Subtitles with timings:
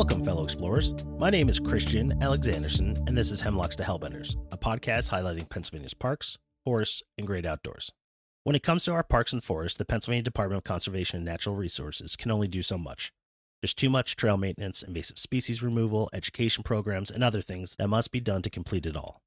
[0.00, 0.94] Welcome, fellow explorers.
[1.18, 5.92] My name is Christian Alexanderson, and this is Hemlocks to Hellbenders, a podcast highlighting Pennsylvania's
[5.92, 7.92] parks, forests, and great outdoors.
[8.42, 11.54] When it comes to our parks and forests, the Pennsylvania Department of Conservation and Natural
[11.54, 13.12] Resources can only do so much.
[13.60, 18.10] There's too much trail maintenance, invasive species removal, education programs, and other things that must
[18.10, 19.20] be done to complete it all.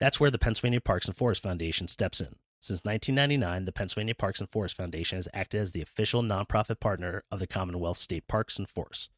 [0.00, 2.36] That's where the Pennsylvania Parks and Forest Foundation steps in.
[2.60, 7.24] Since 1999, the Pennsylvania Parks and Forest Foundation has acted as the official nonprofit partner
[7.30, 9.08] of the Commonwealth State Parks and Forests.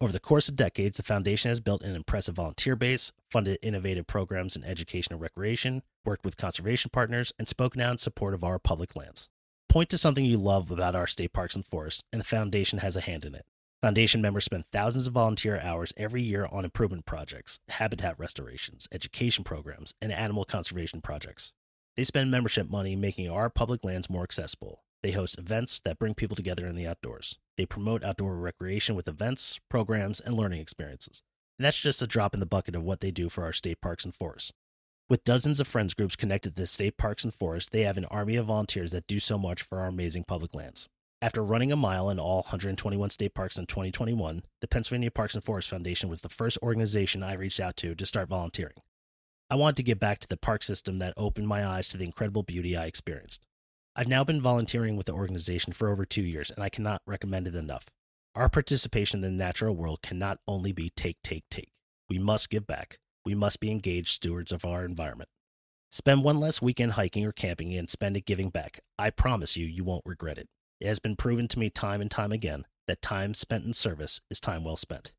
[0.00, 4.06] Over the course of decades, the foundation has built an impressive volunteer base, funded innovative
[4.06, 8.42] programs in education and recreation, worked with conservation partners, and spoken out in support of
[8.42, 9.28] our public lands.
[9.68, 12.96] Point to something you love about our state parks and forests, and the foundation has
[12.96, 13.46] a hand in it.
[13.82, 19.44] Foundation members spend thousands of volunteer hours every year on improvement projects, habitat restorations, education
[19.44, 21.52] programs, and animal conservation projects.
[21.96, 26.14] They spend membership money making our public lands more accessible, they host events that bring
[26.14, 27.36] people together in the outdoors.
[27.58, 31.22] They promote outdoor recreation with events, programs, and learning experiences.
[31.58, 33.82] And that's just a drop in the bucket of what they do for our state
[33.82, 34.54] parks and forests.
[35.10, 38.06] With dozens of friends groups connected to the state parks and forests, they have an
[38.06, 40.88] army of volunteers that do so much for our amazing public lands.
[41.20, 45.44] After running a mile in all 121 state parks in 2021, the Pennsylvania Parks and
[45.44, 48.76] Forest Foundation was the first organization I reached out to to start volunteering.
[49.50, 52.06] I wanted to give back to the park system that opened my eyes to the
[52.06, 53.44] incredible beauty I experienced.
[53.96, 57.46] I've now been volunteering with the organization for over two years, and I cannot recommend
[57.46, 57.86] it enough.
[58.34, 61.70] Our participation in the natural world cannot only be take, take, take.
[62.08, 62.98] We must give back.
[63.24, 65.30] We must be engaged stewards of our environment.
[65.92, 68.80] Spend one less weekend hiking or camping and spend it giving back.
[68.98, 70.48] I promise you, you won't regret it.
[70.80, 74.20] It has been proven to me time and time again that time spent in service
[74.28, 75.12] is time well spent.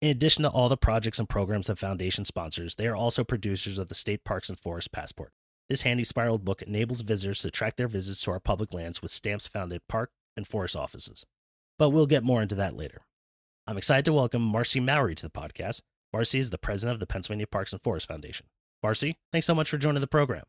[0.00, 3.76] In addition to all the projects and programs the Foundation sponsors, they are also producers
[3.76, 5.32] of the State Parks and Forest Passport.
[5.70, 9.10] This handy spiraled book enables visitors to track their visits to our public lands with
[9.10, 11.24] stamps found at park and forest offices.
[11.78, 13.02] But we'll get more into that later.
[13.66, 15.80] I'm excited to welcome Marci Mowery to the podcast.
[16.14, 18.46] Marci is the president of the Pennsylvania Parks and Forest Foundation.
[18.84, 20.44] Marci, thanks so much for joining the program.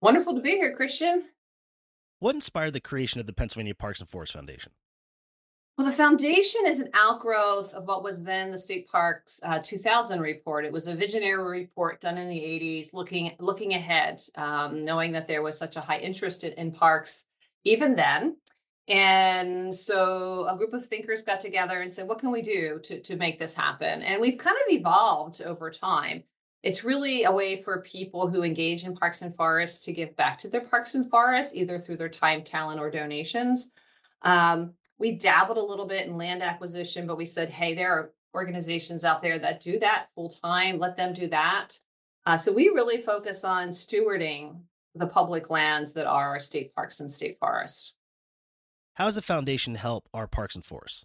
[0.00, 1.22] Wonderful to be here, Christian.
[2.20, 4.70] What inspired the creation of the Pennsylvania Parks and Forest Foundation?
[5.78, 10.20] Well, the foundation is an outgrowth of what was then the State Parks uh, 2000
[10.20, 10.66] report.
[10.66, 15.26] It was a visionary report done in the 80s, looking looking ahead, um, knowing that
[15.26, 17.24] there was such a high interest in, in parks
[17.64, 18.36] even then.
[18.88, 23.00] And so a group of thinkers got together and said, "What can we do to
[23.00, 26.24] to make this happen?" And we've kind of evolved over time.
[26.62, 30.36] It's really a way for people who engage in parks and forests to give back
[30.38, 33.70] to their parks and forests, either through their time, talent, or donations.
[34.22, 38.12] Um, we dabbled a little bit in land acquisition, but we said, hey, there are
[38.36, 40.78] organizations out there that do that full time.
[40.78, 41.76] Let them do that.
[42.24, 44.60] Uh, so we really focus on stewarding
[44.94, 47.96] the public lands that are our state parks and state forests.
[48.94, 51.04] How does the foundation help our parks and forests?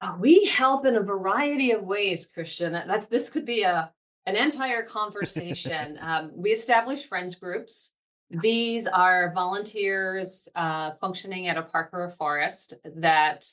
[0.00, 2.72] Uh, we help in a variety of ways, Christian.
[2.72, 3.92] That's this could be a
[4.24, 5.98] an entire conversation.
[6.00, 7.92] um, we establish friends groups
[8.30, 13.44] these are volunteers uh, functioning at a park or a forest that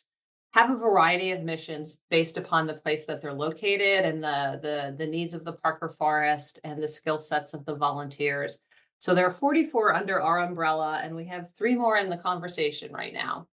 [0.53, 4.96] have a variety of missions based upon the place that they're located and the the,
[4.97, 8.59] the needs of the park or forest and the skill sets of the volunteers.
[9.00, 12.91] So there are 44 under our umbrella, and we have three more in the conversation
[12.94, 13.47] right now.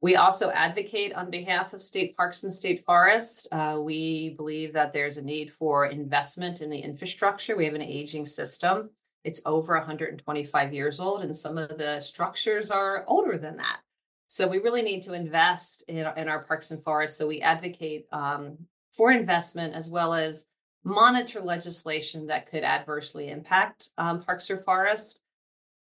[0.00, 3.48] We also advocate on behalf of state parks and state forests.
[3.50, 7.56] Uh, we believe that there's a need for investment in the infrastructure.
[7.56, 8.90] We have an aging system.
[9.24, 13.80] It's over 125 years old, and some of the structures are older than that.
[14.26, 17.16] So we really need to invest in, in our parks and forests.
[17.16, 18.58] So we advocate um,
[18.92, 20.46] for investment as well as
[20.84, 25.20] monitor legislation that could adversely impact um, parks or forests.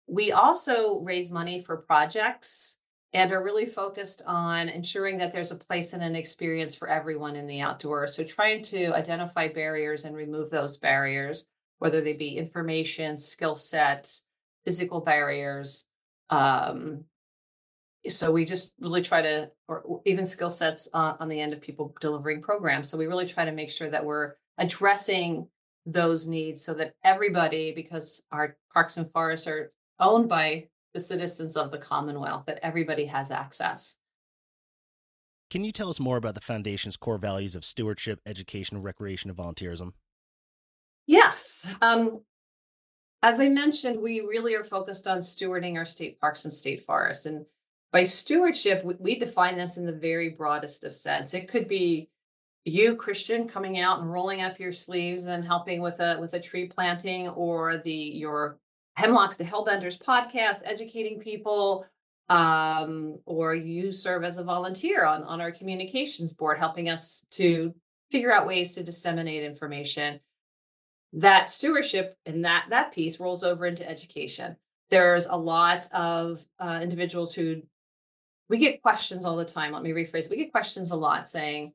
[0.06, 2.78] We also raise money for projects
[3.12, 7.36] and are really focused on ensuring that there's a place and an experience for everyone
[7.36, 8.14] in the outdoors.
[8.14, 11.46] So trying to identify barriers and remove those barriers
[11.82, 14.08] whether they be information, skill set,
[14.64, 15.86] physical barriers.
[16.30, 17.02] Um,
[18.08, 21.92] so we just really try to, or even skill sets on the end of people
[22.00, 22.88] delivering programs.
[22.88, 25.48] So we really try to make sure that we're addressing
[25.84, 31.56] those needs so that everybody, because our parks and forests are owned by the citizens
[31.56, 33.96] of the Commonwealth, that everybody has access.
[35.50, 39.36] Can you tell us more about the Foundation's core values of stewardship, education, recreation, and
[39.36, 39.94] volunteerism?
[41.06, 41.74] Yes.
[41.82, 42.20] Um,
[43.22, 47.26] as I mentioned, we really are focused on stewarding our state parks and state forests.
[47.26, 47.46] And
[47.92, 51.34] by stewardship, we, define this in the very broadest of sense.
[51.34, 52.08] It could be
[52.64, 56.40] you, Christian, coming out and rolling up your sleeves and helping with a with a
[56.40, 58.58] tree planting, or the your
[58.98, 61.86] Hemlocks to Hellbenders podcast, educating people,
[62.28, 67.74] um, or you serve as a volunteer on, on our communications board, helping us to
[68.10, 70.20] figure out ways to disseminate information.
[71.12, 74.56] That stewardship and that that piece rolls over into education.
[74.90, 77.62] There's a lot of uh, individuals who
[78.48, 79.72] we get questions all the time.
[79.72, 80.30] Let me rephrase.
[80.30, 81.72] We get questions a lot saying,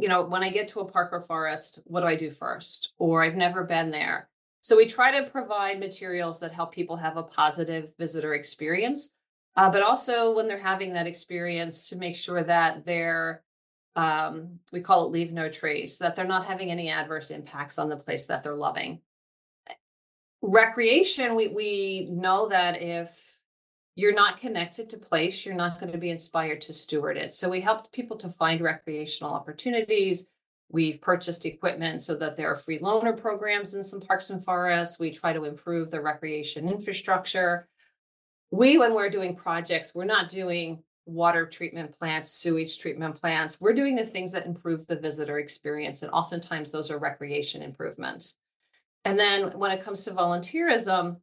[0.00, 2.92] you know, when I get to a park or forest, what do I do first?
[2.98, 4.28] Or I've never been there.
[4.62, 9.10] So we try to provide materials that help people have a positive visitor experience,
[9.54, 13.44] uh, but also when they're having that experience to make sure that they're,
[13.96, 17.88] um, we call it leave no trace, that they're not having any adverse impacts on
[17.88, 19.00] the place that they're loving.
[20.42, 23.36] Recreation, we, we know that if
[23.96, 27.32] you're not connected to place, you're not going to be inspired to steward it.
[27.32, 30.28] So we helped people to find recreational opportunities.
[30.68, 34.98] We've purchased equipment so that there are free loaner programs in some parks and forests.
[34.98, 37.66] We try to improve the recreation infrastructure.
[38.50, 43.60] We, when we're doing projects, we're not doing water treatment plants, sewage treatment plants.
[43.60, 46.02] We're doing the things that improve the visitor experience.
[46.02, 48.36] And oftentimes those are recreation improvements.
[49.04, 51.18] And then when it comes to volunteerism,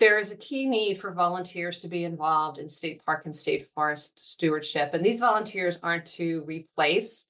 [0.00, 3.68] there is a key need for volunteers to be involved in state park and state
[3.74, 4.92] forest stewardship.
[4.94, 7.26] And these volunteers aren't to replace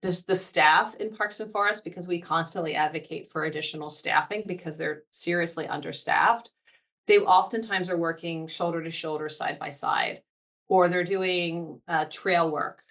[0.00, 4.76] the, the staff in parks and forests because we constantly advocate for additional staffing because
[4.76, 6.50] they're seriously understaffed.
[7.06, 10.22] They oftentimes are working shoulder to shoulder, side by side,
[10.68, 12.82] or they're doing uh, trail work,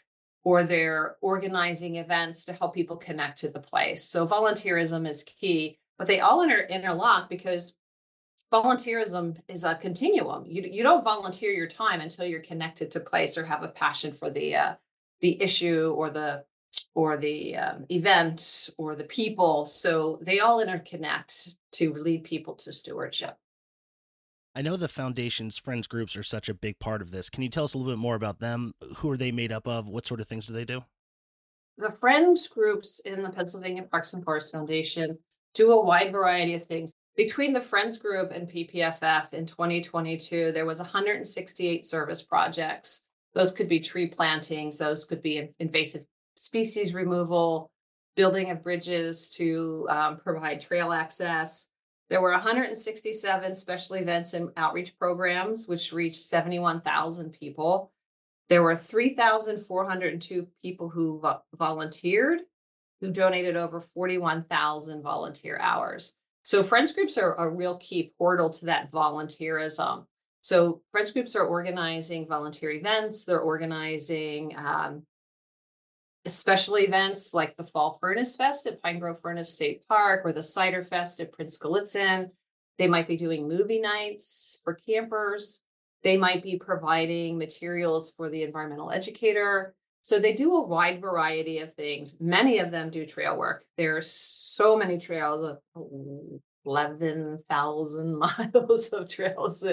[0.43, 4.03] or they're organizing events to help people connect to the place.
[4.03, 7.73] So volunteerism is key, but they all inter- interlock because
[8.51, 10.45] volunteerism is a continuum.
[10.45, 14.13] You you don't volunteer your time until you're connected to place or have a passion
[14.13, 14.73] for the uh,
[15.21, 16.43] the issue or the
[16.93, 19.65] or the um, event or the people.
[19.65, 23.37] So they all interconnect to lead people to stewardship.
[24.53, 27.29] I know the foundation's friends groups are such a big part of this.
[27.29, 28.73] Can you tell us a little bit more about them?
[28.97, 29.87] Who are they made up of?
[29.87, 30.83] What sort of things do they do?
[31.77, 35.17] The friends groups in the Pennsylvania Parks and Forest Foundation
[35.53, 40.65] do a wide variety of things between the Friends Group and PPFF in 2022, there
[40.65, 43.01] was 168 service projects.
[43.33, 46.05] Those could be tree plantings, those could be invasive
[46.35, 47.69] species removal,
[48.15, 51.67] building of bridges to um, provide trail access.
[52.11, 57.93] There were 167 special events and outreach programs, which reached 71,000 people.
[58.49, 62.41] There were 3,402 people who vo- volunteered,
[62.99, 66.13] who donated over 41,000 volunteer hours.
[66.43, 70.05] So friends groups are a real key portal to that volunteerism.
[70.41, 73.23] So friends groups are organizing volunteer events.
[73.23, 75.03] They're organizing um,
[76.27, 80.43] special events like the Fall Furnace Fest at Pine Grove Furnace State Park or the
[80.43, 82.29] Cider Fest at Prince Gallitzin.
[82.77, 85.63] They might be doing movie nights for campers.
[86.03, 89.75] They might be providing materials for the environmental educator.
[90.03, 92.17] So they do a wide variety of things.
[92.19, 93.63] Many of them do trail work.
[93.77, 98.19] There are so many trails, uh, 11,000
[98.53, 99.63] miles of trails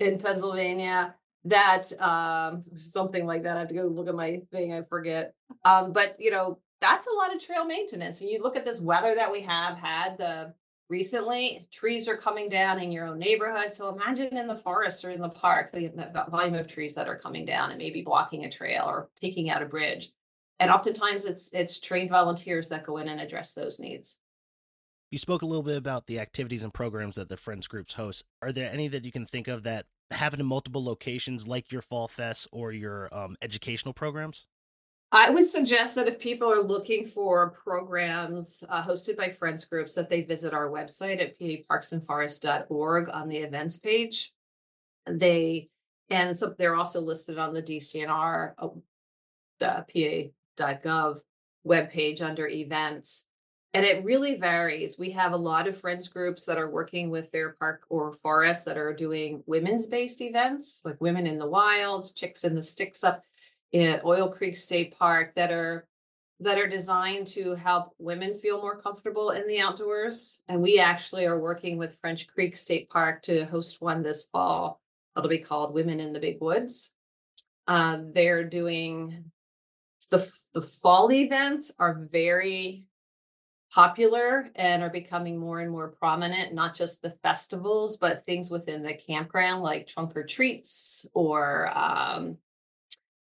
[0.00, 1.14] in Pennsylvania
[1.44, 3.56] that um something like that.
[3.56, 5.34] I have to go look at my thing, I forget.
[5.64, 8.20] Um, but you know, that's a lot of trail maintenance.
[8.20, 10.54] And you look at this weather that we have had, the
[10.90, 15.10] recently trees are coming down in your own neighborhood so imagine in the forest or
[15.10, 18.50] in the park the volume of trees that are coming down and maybe blocking a
[18.50, 20.10] trail or taking out a bridge
[20.58, 24.18] and oftentimes it's it's trained volunteers that go in and address those needs
[25.12, 28.24] you spoke a little bit about the activities and programs that the friends groups host
[28.42, 32.08] are there any that you can think of that in multiple locations like your fall
[32.08, 34.46] fest or your um, educational programs
[35.12, 39.94] I would suggest that if people are looking for programs uh, hosted by friends groups,
[39.94, 44.32] that they visit our website at paparksandforest.org on the events page.
[45.06, 45.68] They
[46.10, 48.68] and so they're also listed on the DCNR, uh,
[49.58, 49.84] the
[50.56, 51.20] pa.gov
[51.66, 53.26] webpage under events.
[53.72, 54.98] And it really varies.
[54.98, 58.64] We have a lot of friends groups that are working with their park or forest
[58.64, 63.04] that are doing women's based events, like Women in the Wild, Chicks in the Sticks
[63.04, 63.22] Up
[63.70, 65.86] in Oil Creek State Park that are
[66.40, 70.40] that are designed to help women feel more comfortable in the outdoors.
[70.48, 74.80] And we actually are working with French Creek State Park to host one this fall.
[75.16, 76.92] It'll be called Women in the Big Woods.
[77.68, 79.30] Uh, they're doing
[80.10, 82.86] the the fall events are very
[83.72, 88.82] popular and are becoming more and more prominent not just the festivals but things within
[88.82, 92.36] the campground like trunk or treats or um,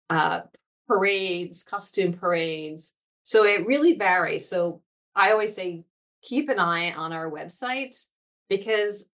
[0.09, 0.41] uh,
[0.87, 2.95] parades, costume parades.
[3.23, 4.47] So it really varies.
[4.47, 4.81] So
[5.15, 5.83] I always say
[6.21, 8.05] keep an eye on our website
[8.49, 9.07] because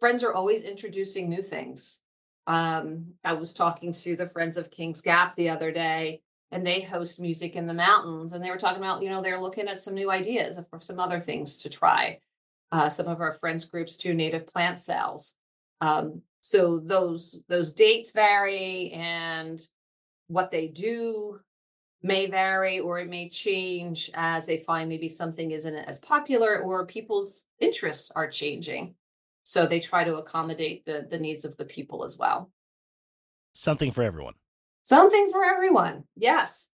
[0.00, 2.00] friends are always introducing new things.
[2.46, 6.20] Um, I was talking to the Friends of Kings Gap the other day,
[6.54, 9.40] and they host music in the mountains, and they were talking about, you know, they're
[9.40, 12.20] looking at some new ideas for some other things to try.
[12.70, 15.34] Uh, some of our friends groups do native plant sales.
[15.80, 19.58] Um, so those those dates vary, and
[20.28, 21.40] what they do
[22.02, 26.86] may vary or it may change as they find maybe something isn't as popular or
[26.86, 28.94] people's interests are changing.
[29.42, 32.52] So they try to accommodate the the needs of the people as well.
[33.54, 34.34] Something for everyone.
[34.84, 36.04] Something for everyone.
[36.14, 36.68] Yes.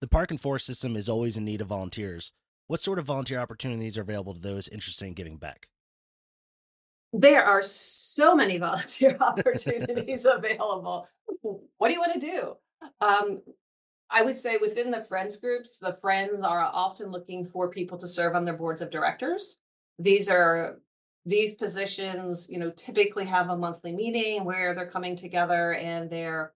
[0.00, 2.32] The park and forest system is always in need of volunteers.
[2.66, 5.68] What sort of volunteer opportunities are available to those interested in giving back?
[7.12, 11.08] There are so many volunteer opportunities available.
[11.42, 12.56] What do you want to do?
[13.00, 13.42] Um,
[14.10, 18.08] I would say within the friends groups, the friends are often looking for people to
[18.08, 19.58] serve on their boards of directors.
[19.98, 20.80] These are
[21.24, 26.52] these positions, you know, typically have a monthly meeting where they're coming together and they're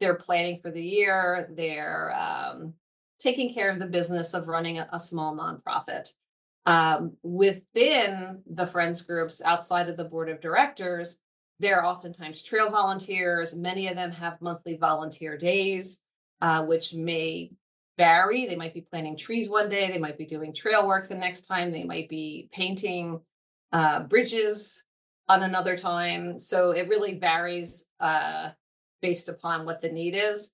[0.00, 1.48] they're planning for the year.
[1.54, 2.74] They're um,
[3.18, 6.12] taking care of the business of running a, a small nonprofit.
[6.64, 11.16] Um, within the friends groups outside of the board of directors,
[11.58, 13.54] there are oftentimes trail volunteers.
[13.54, 16.00] Many of them have monthly volunteer days
[16.42, 17.52] uh, which may
[17.96, 18.46] vary.
[18.46, 21.42] They might be planting trees one day, they might be doing trail work the next
[21.42, 23.20] time, they might be painting
[23.72, 24.84] uh, bridges
[25.28, 26.38] on another time.
[26.38, 28.50] So it really varies uh,
[29.02, 30.52] based upon what the need is.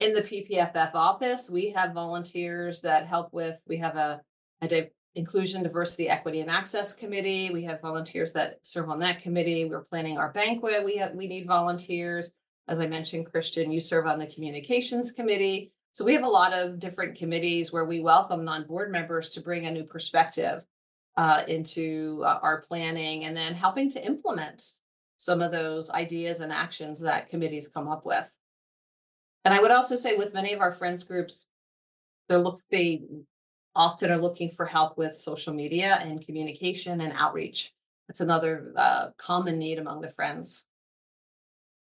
[0.00, 4.20] In the PPFF office, we have volunteers that help with, we have a,
[4.60, 7.50] a di- inclusion, diversity, equity, and access committee.
[7.50, 9.64] We have volunteers that serve on that committee.
[9.64, 10.84] We're planning our banquet.
[10.84, 12.32] We have we need volunteers.
[12.68, 15.72] As I mentioned, Christian, you serve on the communications committee.
[15.92, 19.66] So we have a lot of different committees where we welcome non-board members to bring
[19.66, 20.64] a new perspective
[21.16, 24.62] uh, into uh, our planning and then helping to implement
[25.18, 28.34] some of those ideas and actions that committees come up with.
[29.44, 31.48] And I would also say with many of our friends groups,
[32.28, 33.02] they're look they
[33.74, 37.72] often are looking for help with social media and communication and outreach.
[38.06, 40.66] That's another uh, common need among the friends.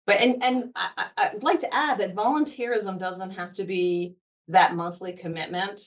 [0.06, 4.16] But and and I, I, would like to add that volunteerism doesn't have to be
[4.48, 5.80] that monthly commitment.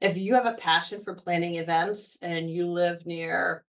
[0.00, 3.64] If you have a passion for planning events and you live near,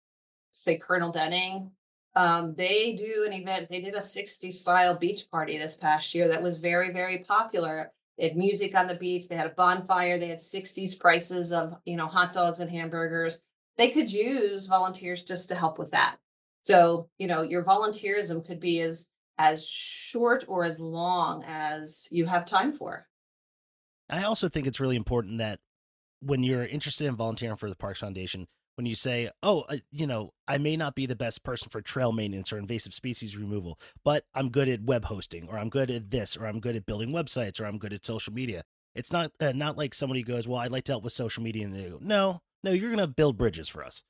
[0.53, 1.73] say, Colonel Denning,
[2.17, 3.69] um, they do an event.
[3.71, 7.93] They did a 60 style beach party this past year that was very, very popular.
[8.19, 9.29] They had music on the beach.
[9.29, 10.19] They had a bonfire.
[10.19, 13.41] They had 60s prices of you know hot dogs and hamburgers.
[13.77, 16.17] They could use volunteers just to help with that.
[16.63, 22.27] So you know your volunteerism could be as as short or as long as you
[22.27, 23.07] have time for.
[24.11, 25.61] I also think it's really important that
[26.21, 28.47] when you're interested in volunteering for the Parks Foundation,
[28.77, 31.81] when you say, "Oh, uh, you know, I may not be the best person for
[31.81, 35.91] trail maintenance or invasive species removal, but I'm good at web hosting, or I'm good
[35.91, 38.63] at this, or I'm good at building websites, or I'm good at social media."
[38.95, 41.65] It's not uh, not like somebody goes, "Well, I'd like to help with social media,"
[41.65, 44.03] and they go, "No, no, you're going to build bridges for us."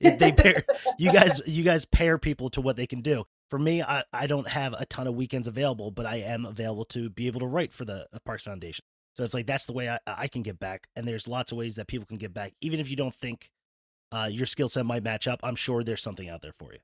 [0.00, 0.64] they pair
[0.98, 4.26] you guys you guys pair people to what they can do for me, I, I
[4.26, 7.46] don't have a ton of weekends available, but I am available to be able to
[7.46, 8.84] write for the uh, Parks Foundation.
[9.16, 10.88] So it's like that's the way I, I can get back.
[10.96, 13.50] And there's lots of ways that people can get back, even if you don't think
[14.14, 15.40] uh, your skill set might match up.
[15.42, 16.78] I'm sure there's something out there for you.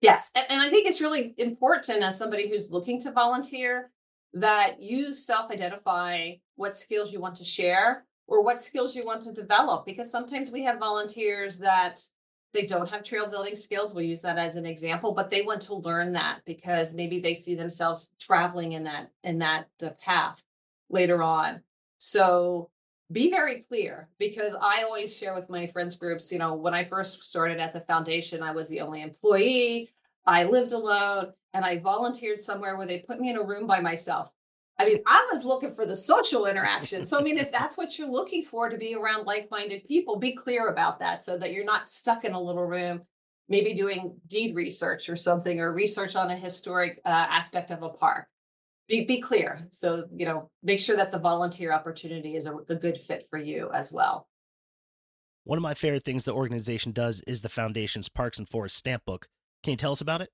[0.00, 3.90] Yes, and, and I think it's really important as somebody who's looking to volunteer
[4.32, 9.32] that you self-identify what skills you want to share or what skills you want to
[9.32, 12.00] develop because sometimes we have volunteers that
[12.54, 15.60] they don't have trail building skills we'll use that as an example but they want
[15.60, 20.44] to learn that because maybe they see themselves traveling in that in that uh, path
[20.88, 21.60] later on
[21.98, 22.70] so
[23.12, 26.84] be very clear because i always share with my friends groups you know when i
[26.84, 29.90] first started at the foundation i was the only employee
[30.26, 33.80] i lived alone and i volunteered somewhere where they put me in a room by
[33.80, 34.32] myself
[34.80, 37.04] I mean, I was looking for the social interaction.
[37.04, 40.18] So, I mean, if that's what you're looking for to be around like minded people,
[40.18, 43.02] be clear about that so that you're not stuck in a little room,
[43.46, 47.90] maybe doing deed research or something or research on a historic uh, aspect of a
[47.90, 48.26] park.
[48.90, 49.68] Be, be clear.
[49.70, 53.38] So, you know, make sure that the volunteer opportunity is a, a good fit for
[53.38, 54.28] you as well.
[55.44, 59.06] One of my favorite things the organization does is the foundation's Parks and Forest stamp
[59.06, 59.28] book.
[59.62, 60.28] Can you tell us about it?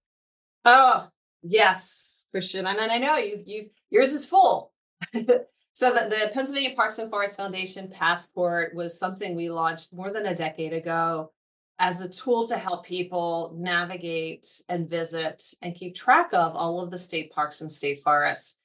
[0.65, 1.09] Oh,
[1.49, 2.67] Yes, Christian.
[2.67, 4.73] And, and I know you you yours is full.
[5.13, 10.27] so the, the Pennsylvania Parks and Forest Foundation passport was something we launched more than
[10.27, 11.33] a decade ago
[11.79, 16.91] as a tool to help people navigate and visit and keep track of all of
[16.91, 18.57] the state parks and state forests.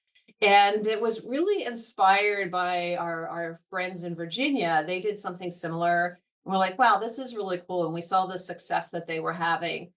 [0.41, 4.83] And it was really inspired by our, our friends in Virginia.
[4.87, 6.19] They did something similar.
[6.45, 7.85] And we're like, wow, this is really cool.
[7.85, 9.91] And we saw the success that they were having.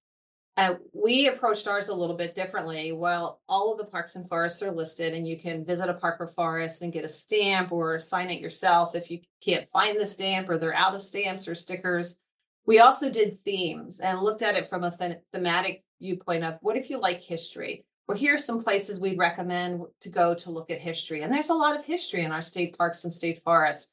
[0.57, 2.93] Uh, we approached ours a little bit differently.
[2.93, 6.21] While all of the parks and forests are listed, and you can visit a park
[6.21, 10.07] or forest and get a stamp or sign it yourself if you can't find the
[10.07, 12.17] stamp or they're out of stamps or stickers.
[12.67, 16.77] We also did themes and looked at it from a th- thematic viewpoint of what
[16.77, 17.85] if you like history?
[18.07, 21.23] Well, here are some places we'd recommend to go to look at history.
[21.23, 23.91] And there's a lot of history in our state parks and state forests.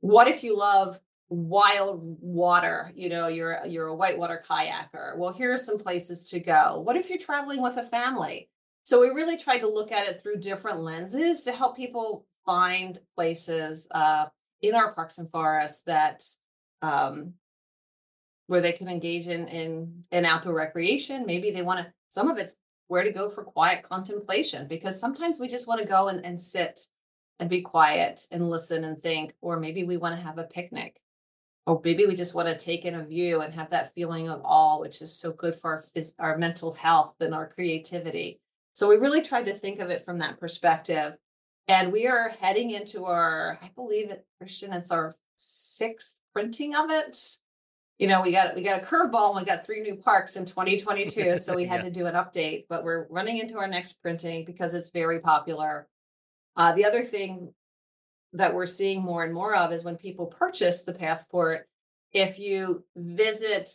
[0.00, 1.00] What if you love
[1.32, 6.38] wild water you know you're you're a whitewater kayaker well here are some places to
[6.38, 8.50] go what if you're traveling with a family
[8.82, 12.98] so we really tried to look at it through different lenses to help people find
[13.14, 14.26] places uh,
[14.60, 16.22] in our parks and forests that
[16.82, 17.32] um,
[18.46, 22.38] where they can engage in in in outdoor recreation maybe they want to some of
[22.38, 22.56] it's
[22.88, 26.38] where to go for quiet contemplation because sometimes we just want to go and, and
[26.38, 26.80] sit
[27.40, 31.00] and be quiet and listen and think or maybe we want to have a picnic
[31.66, 34.40] or maybe we just want to take in a view and have that feeling of
[34.44, 38.40] awe, which is so good for our, phys- our mental health and our creativity.
[38.74, 41.14] So we really tried to think of it from that perspective.
[41.68, 46.90] And we are heading into our, I believe it, Christian, it's our sixth printing of
[46.90, 47.38] it.
[47.98, 50.44] You know, we got we got a curveball and we got three new parks in
[50.46, 51.38] 2022.
[51.38, 51.84] So we had yeah.
[51.84, 55.88] to do an update, but we're running into our next printing because it's very popular.
[56.56, 57.54] Uh, the other thing
[58.32, 61.68] that we're seeing more and more of is when people purchase the passport,
[62.12, 63.70] if you visit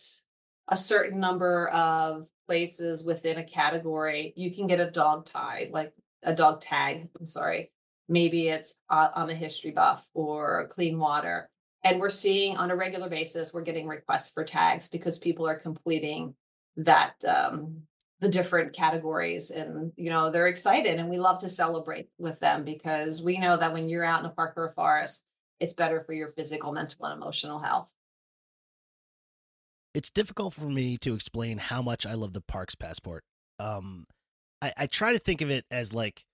[0.68, 5.94] a certain number of places within a category, you can get a dog tie, like
[6.24, 7.10] a dog tag.
[7.20, 7.72] I'm sorry.
[8.10, 11.50] Maybe it's uh, I'm a history buff or clean water.
[11.88, 15.58] And we're seeing on a regular basis, we're getting requests for tags because people are
[15.58, 16.36] completing
[16.76, 17.84] that um,
[18.20, 22.64] the different categories and you know they're excited and we love to celebrate with them
[22.64, 25.24] because we know that when you're out in a park or a forest
[25.60, 27.92] it's better for your physical mental and emotional health.
[29.96, 33.24] It's difficult for me to explain how much i love the parks passport.
[33.60, 34.06] Um
[34.62, 36.26] i, I try to think of it as like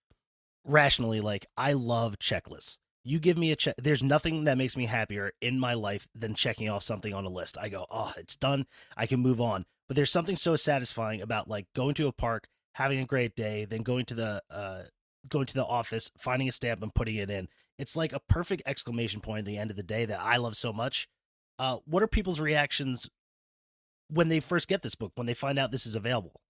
[0.66, 4.86] rationally like i love checklists you give me a check there's nothing that makes me
[4.86, 8.36] happier in my life than checking off something on a list i go oh it's
[8.36, 12.12] done i can move on but there's something so satisfying about like going to a
[12.12, 14.84] park, having a great day, then going to the uh
[15.30, 17.48] going to the office, finding a stamp and putting it in.
[17.78, 20.56] It's like a perfect exclamation point at the end of the day that I love
[20.56, 21.08] so much.
[21.60, 23.10] Uh what are people's reactions
[24.10, 26.42] when they first get this book, when they find out this is available?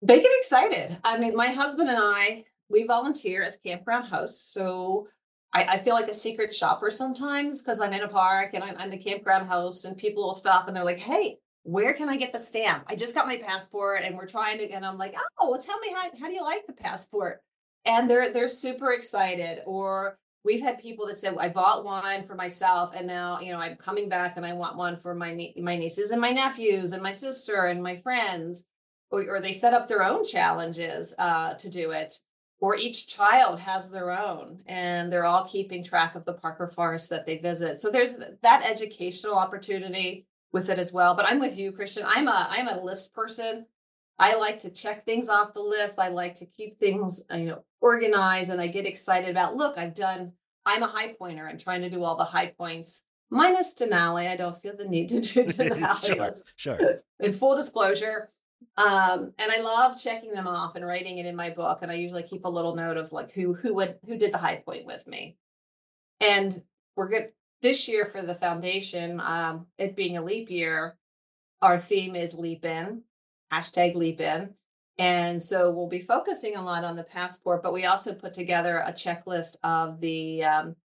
[0.00, 0.98] They get excited.
[1.04, 4.52] I mean, my husband and I, we volunteer as campground hosts.
[4.52, 5.08] So
[5.52, 8.90] I, I feel like a secret shopper sometimes because I'm in a park and I'm,
[8.90, 12.32] the campground host, and people will stop and they're like, hey, where can I get
[12.32, 12.84] the stamp?
[12.86, 15.78] I just got my passport and we're trying to, and I'm like, oh, well, tell
[15.78, 17.40] me how, how do you like the passport?
[17.84, 19.62] And they're they're super excited.
[19.66, 23.58] Or we've had people that said, I bought one for myself and now, you know,
[23.58, 27.02] I'm coming back and I want one for my my nieces and my nephews and
[27.02, 28.64] my sister and my friends.
[29.10, 32.14] Or, or they set up their own challenges uh, to do it.
[32.60, 36.68] Or each child has their own and they're all keeping track of the park or
[36.68, 37.80] forest that they visit.
[37.80, 41.14] So there's that educational opportunity with it as well.
[41.14, 42.04] But I'm with you, Christian.
[42.06, 43.66] I'm a I'm a list person.
[44.18, 45.98] I like to check things off the list.
[45.98, 49.78] I like to keep things, uh, you know, organized and I get excited about, look,
[49.78, 50.32] I've done,
[50.66, 54.28] I'm a high pointer i'm trying to do all the high points minus Denali.
[54.28, 56.04] I don't feel the need to do Denali.
[56.04, 56.98] sure, sure.
[57.20, 58.28] In full disclosure.
[58.76, 61.80] Um, and I love checking them off and writing it in my book.
[61.82, 64.38] And I usually keep a little note of like who who would who did the
[64.38, 65.36] high point with me.
[66.20, 66.62] And
[66.96, 67.28] we're good
[67.60, 70.96] this year for the foundation, um, it being a leap year,
[71.60, 73.02] our theme is leap in,
[73.52, 74.54] hashtag leap in.
[74.98, 78.78] And so we'll be focusing a lot on the passport, but we also put together
[78.78, 80.76] a checklist of the um,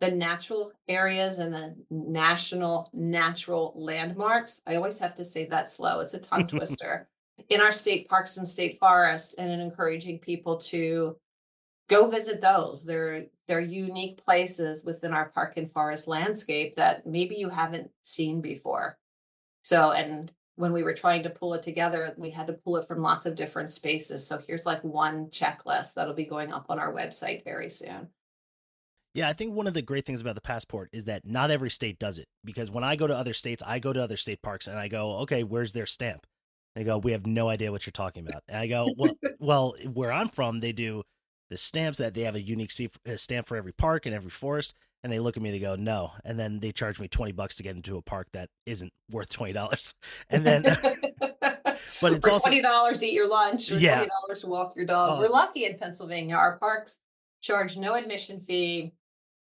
[0.00, 4.62] the natural areas and the national natural landmarks.
[4.66, 6.00] I always have to say that slow.
[6.00, 7.08] It's a tongue twister
[7.48, 11.16] in our state parks and state forests, and in encouraging people to
[11.88, 12.84] go visit those.
[12.84, 18.40] They're they're unique places within our park and forest landscape that maybe you haven't seen
[18.40, 18.98] before.
[19.62, 22.88] So, and when we were trying to pull it together, we had to pull it
[22.88, 24.26] from lots of different spaces.
[24.26, 28.08] So here's like one checklist that'll be going up on our website very soon.
[29.14, 31.70] Yeah, I think one of the great things about the passport is that not every
[31.70, 32.26] state does it.
[32.44, 34.88] Because when I go to other states, I go to other state parks and I
[34.88, 36.26] go, okay, where's their stamp?
[36.76, 38.44] They go, we have no idea what you're talking about.
[38.48, 41.02] And I go, well, well, where I'm from, they do
[41.50, 45.12] the stamps that they have a unique stamp for every park and every forest and
[45.12, 47.62] they look at me they go no and then they charge me 20 bucks to
[47.62, 49.94] get into a park that isn't worth $20
[50.30, 50.62] and then
[52.00, 54.04] but it's also $20 to eat your lunch or yeah.
[54.30, 56.98] $20 to walk your dog uh, we're lucky in pennsylvania our parks
[57.40, 58.92] charge no admission fee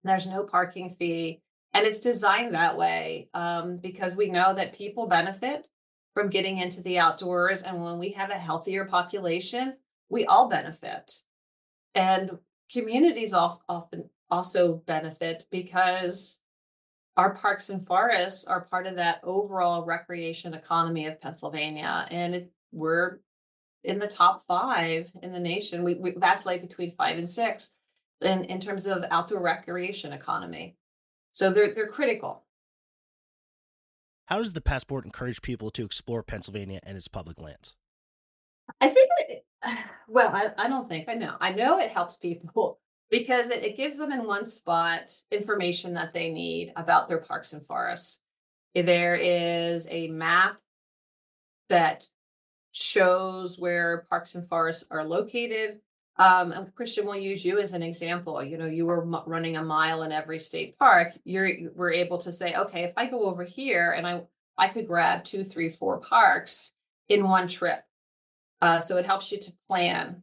[0.05, 1.41] there's no parking fee
[1.73, 5.67] and it's designed that way um, because we know that people benefit
[6.19, 7.61] from getting into the outdoors.
[7.61, 9.77] And when we have a healthier population,
[10.09, 11.13] we all benefit.
[11.95, 16.41] And communities often also benefit because
[17.15, 22.05] our parks and forests are part of that overall recreation economy of Pennsylvania.
[22.11, 23.19] And it, we're
[23.85, 25.83] in the top five in the nation.
[25.83, 27.73] We, we vacillate between five and six
[28.19, 30.75] in, in terms of outdoor recreation economy.
[31.31, 32.43] So they're they're critical.
[34.29, 37.75] How does the passport encourage people to explore Pennsylvania and its public lands?
[38.79, 39.43] I think it,
[40.07, 41.35] well, I, I don't think I know.
[41.41, 46.13] I know it helps people because it, it gives them in one spot information that
[46.13, 48.21] they need about their parks and forests.
[48.75, 50.57] Eh, there is a map
[51.69, 52.05] that
[52.71, 55.79] shows where parks and forests are located.
[56.19, 58.43] Um, and Christian will use you as an example.
[58.43, 61.13] You know, you were m- running a mile in every state park.
[61.23, 64.23] You're you were able to say, okay, if I go over here and I
[64.57, 66.73] I could grab two, three, four parks
[67.07, 67.83] in one trip.
[68.61, 70.21] Uh, so it helps you to plan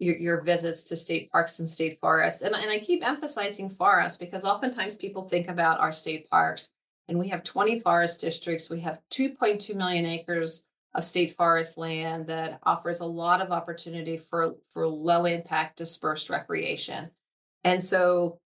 [0.00, 2.42] your, your visits to state parks and state forests.
[2.42, 6.70] And, and I keep emphasizing forests because oftentimes people think about our state parks
[7.08, 8.68] and we have 20 forest districts.
[8.68, 10.65] We have 2.2 million acres
[10.96, 16.30] of state forest land that offers a lot of opportunity for, for low impact dispersed
[16.30, 17.10] recreation.
[17.64, 18.40] And so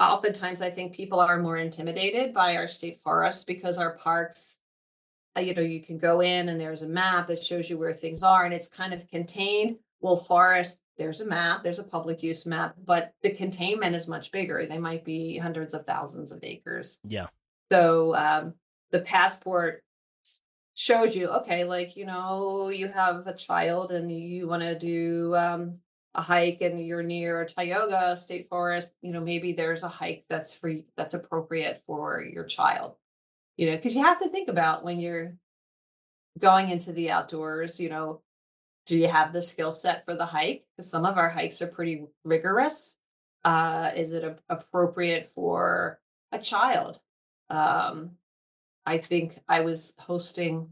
[0.00, 4.58] oftentimes I think people are more intimidated by our state forests because our parks,
[5.36, 7.94] uh, you know, you can go in and there's a map that shows you where
[7.94, 9.76] things are and it's kind of contained.
[10.00, 14.32] Well, forest, there's a map, there's a public use map, but the containment is much
[14.32, 14.66] bigger.
[14.66, 17.00] They might be hundreds of thousands of acres.
[17.04, 17.28] Yeah.
[17.70, 18.54] So um,
[18.90, 19.84] the passport
[20.74, 25.34] shows you okay like you know you have a child and you want to do
[25.36, 25.78] um,
[26.14, 30.24] a hike and you're near a Tioga State Forest, you know, maybe there's a hike
[30.28, 32.96] that's free that's appropriate for your child.
[33.56, 35.34] You know, because you have to think about when you're
[36.38, 38.22] going into the outdoors, you know,
[38.86, 40.64] do you have the skill set for the hike?
[40.76, 42.96] Because some of our hikes are pretty rigorous.
[43.44, 47.00] Uh, is it a, appropriate for a child?
[47.48, 48.12] Um,
[48.84, 50.68] I think I was hosting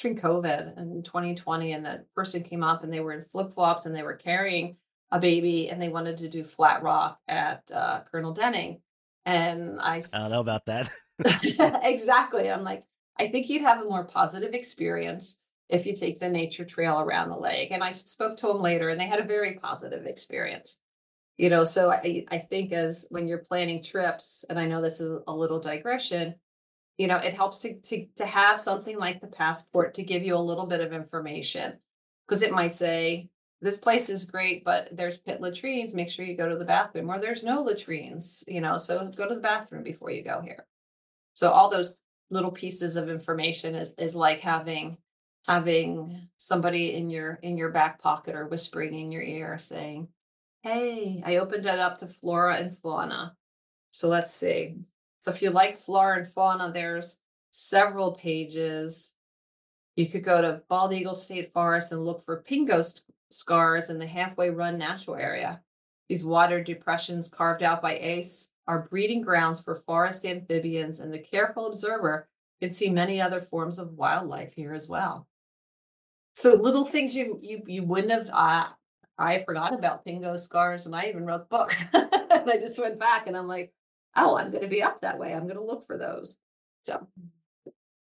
[0.00, 3.86] during COVID in 2020, and that person came up and they were in flip flops
[3.86, 4.76] and they were carrying
[5.10, 8.80] a baby and they wanted to do flat rock at uh, Colonel Denning.
[9.24, 10.90] And I, I don't know about that.
[11.82, 12.50] exactly.
[12.50, 12.84] I'm like,
[13.18, 17.30] I think you'd have a more positive experience if you take the nature trail around
[17.30, 17.72] the lake.
[17.72, 20.80] And I spoke to them later and they had a very positive experience
[21.36, 25.00] you know so i i think as when you're planning trips and i know this
[25.00, 26.34] is a little digression
[26.98, 30.34] you know it helps to to to have something like the passport to give you
[30.36, 31.78] a little bit of information.
[32.26, 33.28] Because it might say
[33.60, 37.10] this place is great but there's pit latrines make sure you go to the bathroom
[37.10, 40.66] or there's no latrines you know so go to the bathroom before you go here.
[41.34, 41.96] So all those
[42.30, 44.98] little pieces of information is is like having
[45.46, 50.08] having somebody in your in your back pocket or whispering in your ear saying
[50.66, 53.36] Hey, I opened it up to flora and fauna.
[53.92, 54.74] So let's see.
[55.20, 57.18] So if you like flora and fauna, there's
[57.52, 59.12] several pages.
[59.94, 63.00] You could go to Bald Eagle State Forest and look for Pingo
[63.30, 65.60] scars in the halfway run natural area.
[66.08, 71.20] These water depressions carved out by ACE are breeding grounds for forest amphibians, and the
[71.20, 72.28] careful observer
[72.60, 75.28] can see many other forms of wildlife here as well.
[76.32, 78.66] So little things you you you wouldn't have uh,
[79.18, 81.76] I forgot about Pingo scars and I even wrote the book.
[81.92, 83.72] and I just went back and I'm like,
[84.16, 85.32] oh, I'm going to be up that way.
[85.32, 86.38] I'm going to look for those.
[86.82, 87.06] So.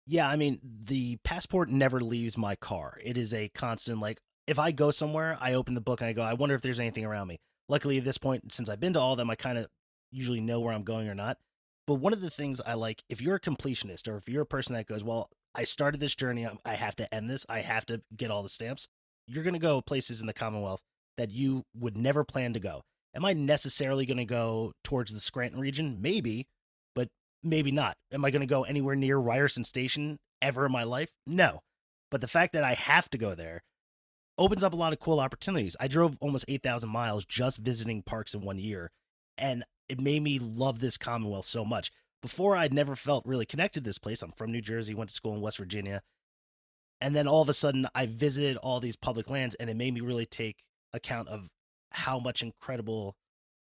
[0.06, 2.98] Yeah, I mean, the passport never leaves my car.
[3.04, 6.14] It is a constant, like, if I go somewhere, I open the book and I
[6.14, 7.40] go, I wonder if there's anything around me.
[7.68, 9.68] Luckily, at this point, since I've been to all of them, I kind of
[10.12, 11.38] usually know where I'm going or not.
[11.86, 14.48] But one of the things I like, if you're a completionist or if you're a
[14.48, 17.86] person that goes, well, I started this journey, I have to end this, I have
[17.88, 18.88] to get all the stamps,
[19.28, 20.82] you're going to go places in the Commonwealth
[21.20, 22.82] that you would never plan to go.
[23.14, 25.98] Am I necessarily going to go towards the Scranton region?
[26.00, 26.48] Maybe,
[26.96, 27.10] but
[27.44, 27.98] maybe not.
[28.14, 31.12] Am I going to go anywhere near Ryerson Station ever in my life?
[31.28, 31.60] No.
[32.10, 33.64] But the fact that I have to go there
[34.38, 35.76] opens up a lot of cool opportunities.
[35.78, 38.90] I drove almost 8,000 miles just visiting parks in one year,
[39.38, 41.92] and it made me love this Commonwealth so much.
[42.22, 44.22] Before, I'd never felt really connected to this place.
[44.22, 46.02] I'm from New Jersey, went to school in West Virginia.
[47.02, 49.94] And then all of a sudden, I visited all these public lands, and it made
[49.94, 51.48] me really take account of
[51.92, 53.16] how much incredible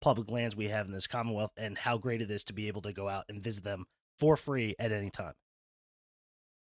[0.02, 2.82] public lands we have in this Commonwealth and how great it is to be able
[2.82, 3.86] to go out and visit them
[4.20, 5.34] for free at any time.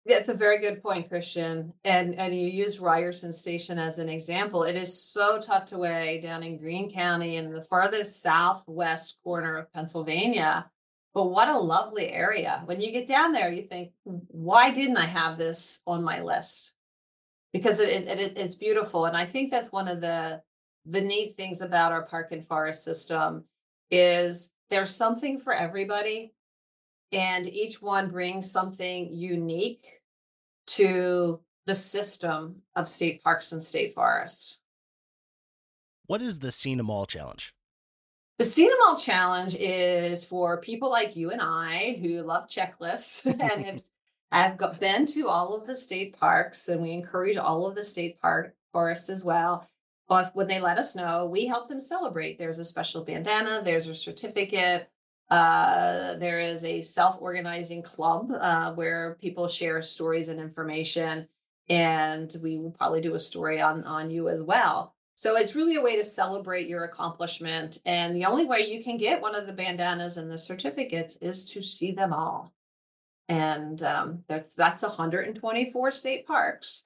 [0.07, 1.75] Yeah, it's a very good point, Christian.
[1.85, 4.63] And and you use Ryerson Station as an example.
[4.63, 9.73] It is so tucked away down in Greene County in the farthest southwest corner of
[9.73, 10.71] Pennsylvania.
[11.13, 12.63] But what a lovely area.
[12.65, 16.75] When you get down there, you think, why didn't I have this on my list?
[17.53, 19.05] Because it, it, it it's beautiful.
[19.05, 20.41] And I think that's one of the
[20.87, 23.45] the neat things about our park and forest system
[23.91, 26.33] is there's something for everybody
[27.13, 30.01] and each one brings something unique
[30.67, 34.59] to the system of state parks and state forests.
[36.07, 37.55] What is the See 'em All challenge?
[38.39, 43.25] The See 'em All challenge is for people like you and I who love checklists
[43.41, 43.83] and have,
[44.33, 47.85] have got, been to all of the state parks, and we encourage all of the
[47.85, 49.69] state park forests as well.
[50.11, 52.37] But when they let us know, we help them celebrate.
[52.37, 54.91] There's a special bandana, there's a certificate,
[55.31, 61.29] uh, there is a self-organizing club uh, where people share stories and information,
[61.69, 64.97] and we will probably do a story on on you as well.
[65.15, 68.97] So it's really a way to celebrate your accomplishment, and the only way you can
[68.97, 72.53] get one of the bandanas and the certificates is to see them all.
[73.29, 76.83] And um, that's that's 124 state parks,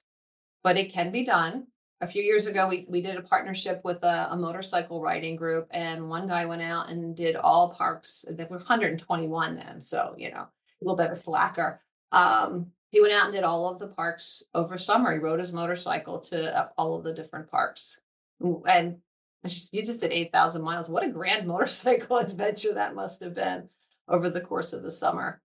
[0.63, 1.65] but it can be done
[2.01, 5.67] a few years ago we, we did a partnership with a, a, motorcycle riding group
[5.71, 8.25] and one guy went out and did all parks.
[8.29, 10.49] There were 121 then so you know a
[10.81, 11.81] little bit of a slacker.
[12.11, 15.13] Um, he went out and did all of the parks over summer.
[15.13, 17.99] He rode his motorcycle to uh, all of the different parks.
[18.41, 18.97] And
[19.45, 20.89] just, you just did 8000 miles.
[20.89, 23.69] What a grand motorcycle adventure that must have been
[24.07, 25.41] over the course of the summer.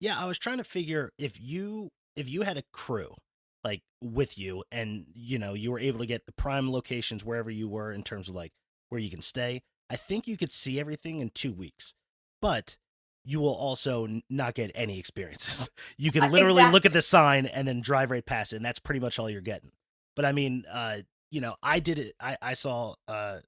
[0.00, 3.14] Yeah i was trying to figure if you if you had a crew
[3.64, 7.50] like with you and you know you were able to get the prime locations wherever
[7.50, 8.52] you were in terms of like
[8.90, 9.62] where you can stay.
[9.90, 11.94] I think you could see everything in two weeks
[12.40, 12.76] but
[13.24, 15.70] you will also not get any experiences.
[15.96, 16.72] You can uh, literally exactly.
[16.72, 19.30] look at the sign and then drive right past it and that's pretty much all
[19.30, 19.70] you're getting.
[20.16, 20.98] But i mean uh
[21.30, 23.38] you know i did it i i saw uh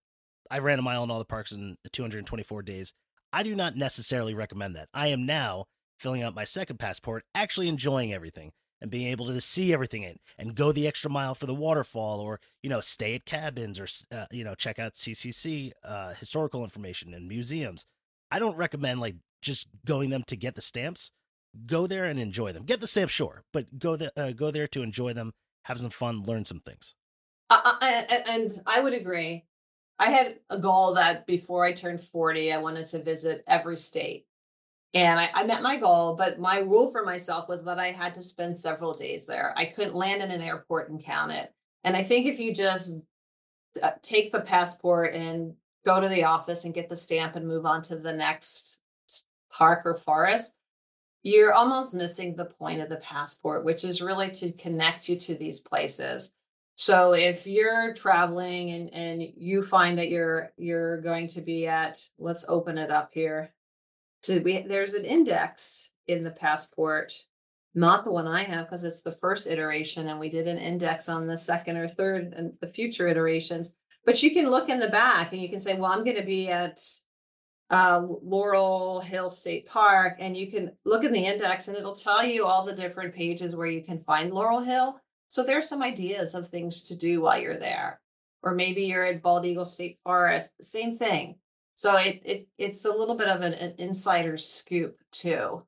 [0.51, 2.93] i ran a mile in all the parks in 224 days.
[3.33, 4.89] I do not necessarily recommend that.
[4.95, 5.67] I am now
[5.99, 10.19] filling out my second passport actually enjoying everything and being able to see everything in
[10.39, 13.87] and go the extra mile for the waterfall or you know stay at cabins or
[14.13, 17.87] uh, you know check out ccc uh, historical information and museums.
[18.31, 21.13] I don't recommend like just going them to get the stamps.
[21.67, 22.65] Go there and enjoy them.
[22.65, 25.33] Get the stamps sure but go there uh, go there to enjoy them
[25.65, 26.95] have some fun learn some things.
[27.51, 29.45] Uh, uh, and i would agree.
[29.99, 34.27] I had a goal that before i turned 40 i wanted to visit every state
[34.97, 38.15] and I, I, met my goal, but my rule for myself was that I had
[38.15, 39.53] to spend several days there.
[39.55, 41.53] I couldn't land in an airport and count it.
[41.85, 42.95] And I think if you just
[43.83, 45.53] uh, take the passport and
[45.85, 48.81] go to the office and get the stamp and move on to the next
[49.53, 50.55] park or forest,
[51.23, 55.35] you're almost missing the point of the passport, which is really to connect you to
[55.35, 56.33] these places.
[56.77, 62.03] So if you're traveling and, and you find that you're you're going to be at,
[62.19, 63.53] let's open it up here
[64.27, 67.13] to we there's an index in the passport
[67.75, 71.09] not the one i have because it's the first iteration and we did an index
[71.09, 73.71] on the second or third and the future iterations.
[74.05, 76.25] But you can look in the back and you can say well i'm going to
[76.25, 76.81] be at
[77.69, 82.25] uh, laurel hill state park and you can look in the index and it'll tell
[82.25, 85.01] you all the different pages where you can find laurel hill.
[85.29, 88.01] So there's some ideas of things to do while you're there.
[88.45, 91.37] Or maybe you're at bald eagle state forest same thing
[91.77, 95.65] so it, it it's a little bit of an, an insider scoop too.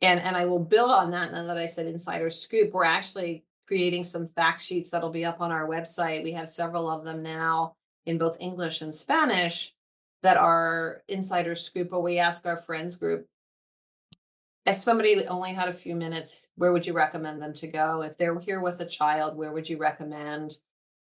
[0.00, 2.72] And and I will build on that now that I said insider scoop.
[2.72, 6.22] We're actually creating some fact sheets that'll be up on our website.
[6.22, 7.74] We have several of them now
[8.06, 9.74] in both English and Spanish
[10.22, 13.26] that are insider scoop, but we ask our friends group
[14.64, 18.02] if somebody only had a few minutes, where would you recommend them to go?
[18.02, 20.56] If they're here with a child, where would you recommend?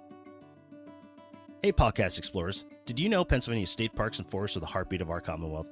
[1.63, 2.65] Hey, podcast explorers.
[2.85, 5.65] Did you know Pennsylvania state parks and forests are the heartbeat of our Commonwealth?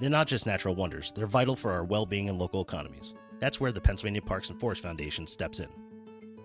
[0.00, 3.12] They're not just natural wonders, they're vital for our well being and local economies.
[3.38, 5.68] That's where the Pennsylvania Parks and Forest Foundation steps in.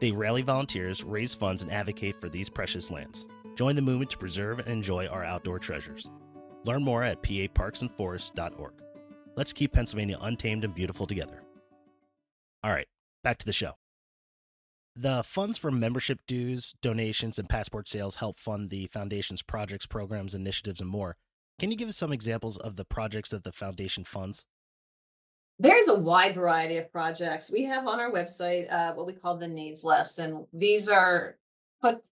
[0.02, 3.28] They rally volunteers, raise funds, and advocate for these precious lands.
[3.56, 6.10] Join the movement to preserve and enjoy our outdoor treasures.
[6.66, 8.74] Learn more at paparksandforests.org.
[9.38, 11.45] Let's keep Pennsylvania untamed and beautiful together.
[12.66, 12.88] All right,
[13.24, 13.74] back to the show.
[14.96, 20.34] The funds from membership dues, donations, and passport sales help fund the foundation's projects, programs,
[20.34, 21.16] initiatives, and more.
[21.60, 24.48] Can you give us some examples of the projects that the foundation funds?
[25.60, 27.52] There's a wide variety of projects.
[27.52, 31.38] We have on our website uh, what we call the needs list, and these are
[31.84, 32.04] put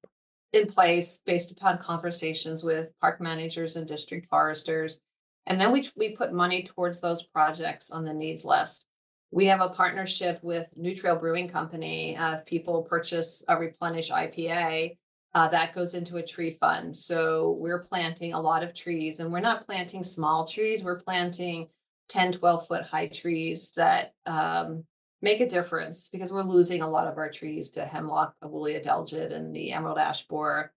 [0.51, 4.99] in place based upon conversations with park managers and district foresters.
[5.47, 8.85] And then we, we put money towards those projects on the needs list.
[9.33, 12.15] We have a partnership with New Trail Brewing Company.
[12.15, 14.95] Uh, if people purchase a replenish IPA,
[15.33, 16.95] uh, that goes into a tree fund.
[16.95, 20.83] So we're planting a lot of trees, and we're not planting small trees.
[20.83, 21.69] We're planting
[22.09, 24.83] 10, 12 foot high trees that um,
[25.23, 29.33] make a difference because we're losing a lot of our trees to hemlock, woolly adelgid,
[29.33, 30.71] and the emerald ash borer.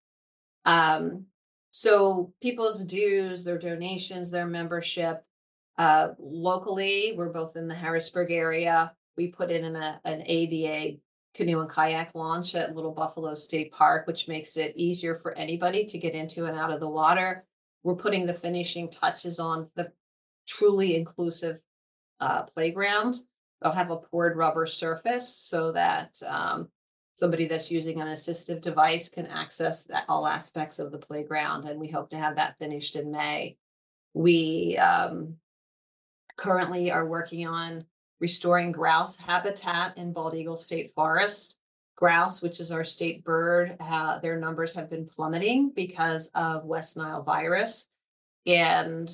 [0.65, 1.27] Um,
[1.73, 5.23] so people's dues, their donations, their membership,
[5.79, 8.93] uh, locally, we're both in the Harrisburg area.
[9.17, 10.99] We put in an, a, an ADA
[11.35, 15.85] canoe and kayak launch at Little Buffalo State Park, which makes it easier for anybody
[15.85, 17.45] to get into and out of the water.
[17.83, 19.93] We're putting the finishing touches on the
[20.49, 21.61] truly inclusive
[22.21, 23.17] uh, playground.
[23.61, 26.69] They'll have a poured rubber surface so that um,
[27.15, 31.67] somebody that's using an assistive device can access that all aspects of the playground.
[31.67, 33.57] And we hope to have that finished in May.
[34.15, 35.37] We um,
[36.37, 37.85] currently are working on
[38.21, 41.59] restoring grouse habitat in Bald Eagle State Forest.
[41.97, 43.77] Grouse, which is our state bird,
[44.21, 47.89] their numbers have been plummeting because of West Nile virus.
[48.47, 49.11] And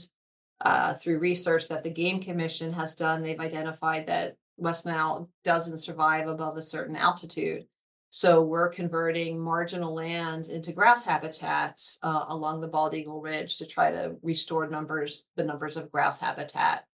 [0.60, 5.78] uh, through research that the Game Commission has done, they've identified that West Nile doesn't
[5.78, 7.66] survive above a certain altitude.
[8.10, 13.66] So we're converting marginal land into grouse habitats uh, along the Bald Eagle Ridge to
[13.66, 16.84] try to restore numbers, the numbers of grouse habitat.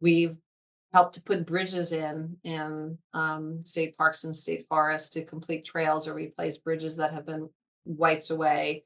[0.00, 0.36] We've
[0.92, 6.08] helped to put bridges in in um, state parks and state forests to complete trails
[6.08, 7.48] or replace bridges that have been
[7.84, 8.84] wiped away.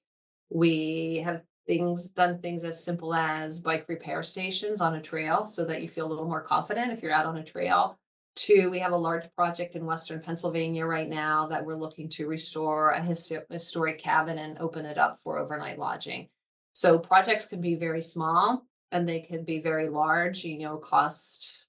[0.50, 5.64] We have things done things as simple as bike repair stations on a trail so
[5.66, 7.98] that you feel a little more confident if you're out on a trail.
[8.34, 12.26] Two, we have a large project in Western Pennsylvania right now that we're looking to
[12.26, 16.28] restore a historic cabin and open it up for overnight lodging.
[16.72, 21.66] So projects can be very small and they can be very large, you know, cost.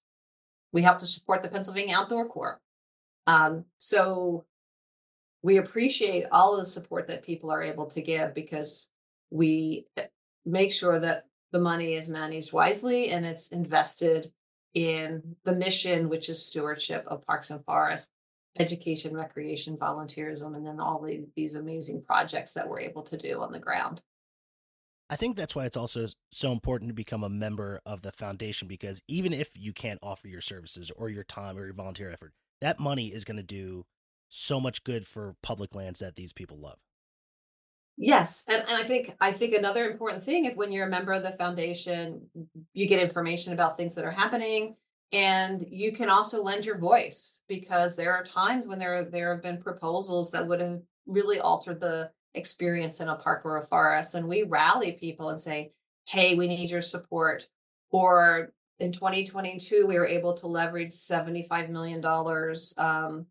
[0.71, 2.60] We help to support the Pennsylvania Outdoor Corps.
[3.27, 4.45] Um, so
[5.43, 8.89] we appreciate all of the support that people are able to give because
[9.29, 10.07] we eh,
[10.45, 14.31] make sure that the money is managed wisely and it's invested
[14.73, 18.10] in the mission, which is stewardship of parks and forests,
[18.57, 23.41] education, recreation, volunteerism, and then all the, these amazing projects that we're able to do
[23.41, 24.01] on the ground.
[25.12, 28.69] I think that's why it's also so important to become a member of the foundation
[28.69, 32.32] because even if you can't offer your services or your time or your volunteer effort,
[32.62, 33.86] that money is going to do
[34.30, 36.78] so much good for public lands that these people love.
[37.97, 41.12] Yes, and, and I think I think another important thing if when you're a member
[41.12, 42.30] of the foundation,
[42.74, 44.78] you get information about things that are happening,
[45.12, 49.43] and you can also lend your voice because there are times when there there have
[49.43, 54.15] been proposals that would have really altered the experience in a park or a forest
[54.15, 55.71] and we rally people and say
[56.07, 57.47] hey we need your support.
[57.91, 63.27] Or in 2022 we were able to leverage 75 million dollars um,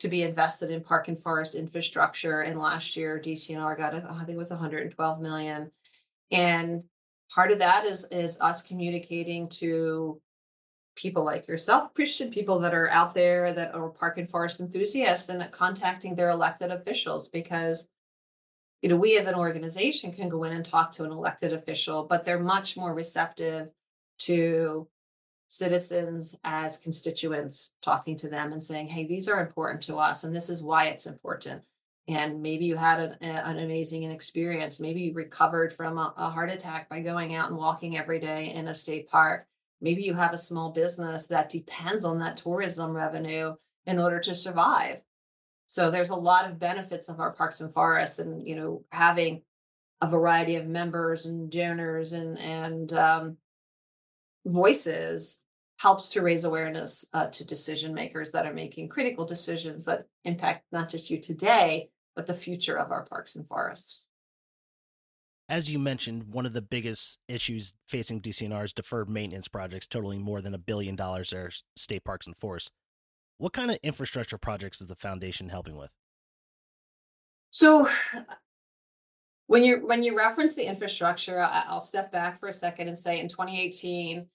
[0.00, 4.30] to be invested in park and forest infrastructure and last year dcnr got i think
[4.30, 5.70] it was 112 million.
[6.30, 6.84] And
[7.34, 10.20] part of that is is us communicating to
[10.96, 15.28] people like yourself, Christian people that are out there that are park and forest enthusiasts
[15.28, 17.88] and contacting their elected officials because
[18.82, 22.04] you know, we as an organization can go in and talk to an elected official,
[22.04, 23.68] but they're much more receptive
[24.18, 24.88] to
[25.48, 30.34] citizens as constituents talking to them and saying, hey, these are important to us, and
[30.34, 31.62] this is why it's important.
[32.06, 34.80] And maybe you had an, eh, an amazing experience.
[34.80, 38.52] Maybe you recovered from a, a heart attack by going out and walking every day
[38.54, 39.46] in a state park.
[39.80, 43.54] Maybe you have a small business that depends on that tourism revenue
[43.86, 45.02] in order to survive
[45.68, 49.42] so there's a lot of benefits of our parks and forests, and you know having
[50.00, 53.36] a variety of members and donors and and um,
[54.46, 55.40] voices
[55.76, 60.64] helps to raise awareness uh, to decision makers that are making critical decisions that impact
[60.72, 64.04] not just you today but the future of our parks and forests.
[65.48, 70.22] as you mentioned, one of the biggest issues facing DCNR is deferred maintenance projects totaling
[70.22, 72.70] more than a billion dollars at state parks and forests.
[73.38, 75.90] What kind of infrastructure projects is the foundation helping with?
[77.50, 77.88] So
[79.46, 82.98] when you when you reference the infrastructure, I, will step back for a second and
[82.98, 84.26] say in 2018,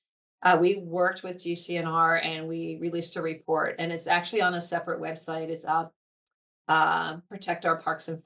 [0.42, 4.62] uh, we worked with DCNR and we released a report, and it's actually on a
[4.62, 5.50] separate website.
[5.50, 5.94] It's up
[6.68, 8.24] uh, protect our parks and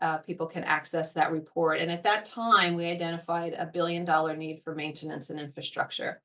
[0.00, 4.36] uh, people can access that report and at that time we identified a billion dollar
[4.36, 6.20] need for maintenance and infrastructure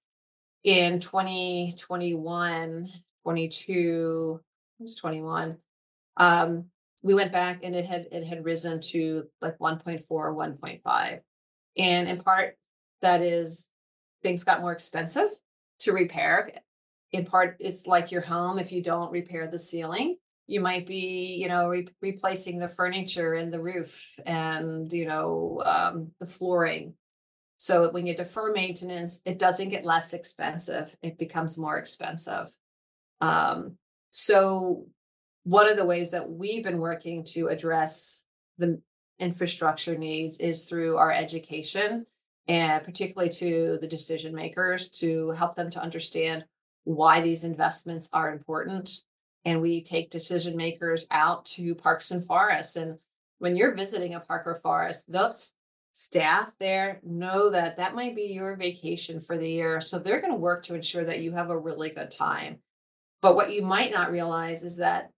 [0.66, 2.89] in 2021
[3.24, 4.41] 22
[4.80, 5.57] it was 21
[6.18, 6.66] um,
[7.03, 11.20] we went back and it had it had risen to like 1.4 1.5
[11.78, 12.57] and in part
[13.01, 13.70] that is
[14.24, 15.30] things got more expensive
[15.80, 16.49] to repair.
[17.11, 21.38] In part it's like your home if you don't repair the ceiling you might be
[21.39, 26.95] you know re- replacing the furniture and the roof and you know um, the flooring
[27.57, 32.49] so when you defer maintenance it doesn't get less expensive it becomes more expensive
[33.21, 33.77] um,
[34.11, 34.85] so
[35.43, 38.23] one of the ways that we've been working to address
[38.57, 38.81] the
[39.19, 42.05] infrastructure needs is through our education
[42.47, 46.45] and particularly to the decision makers to help them to understand
[46.83, 48.89] why these investments are important
[49.43, 52.75] and we take decision makers out to parks and forests.
[52.75, 52.97] And
[53.39, 55.53] when you're visiting a park or forest, those
[55.97, 59.79] staff there know that that might be your vacation for the year.
[59.79, 62.57] So they're going to work to ensure that you have a really good time.
[63.21, 65.11] But what you might not realize is that,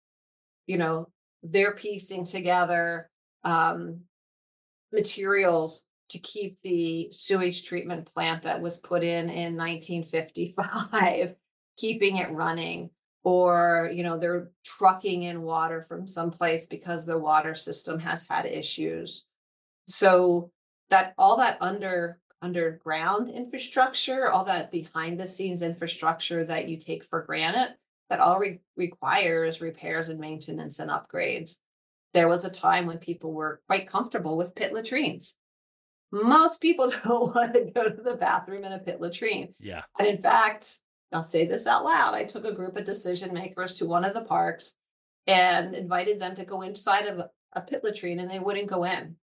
[0.67, 1.09] you know,
[1.41, 3.09] they're piecing together
[3.43, 4.01] um,
[4.93, 11.33] materials to keep the sewage treatment plant that was put in in 1955,
[11.77, 12.91] keeping it running
[13.23, 18.45] or you know they're trucking in water from someplace because the water system has had
[18.45, 19.25] issues
[19.87, 20.51] so
[20.89, 27.03] that all that under underground infrastructure all that behind the scenes infrastructure that you take
[27.03, 27.75] for granted
[28.09, 31.57] that all re- requires repairs and maintenance and upgrades
[32.13, 35.33] there was a time when people were quite comfortable with pit latrines
[36.11, 40.07] most people don't want to go to the bathroom in a pit latrine yeah and
[40.07, 40.79] in fact
[41.11, 42.13] I'll say this out loud.
[42.13, 44.75] I took a group of decision makers to one of the parks
[45.25, 48.83] and invited them to go inside of a, a pit latrine and they wouldn't go
[48.83, 49.15] in.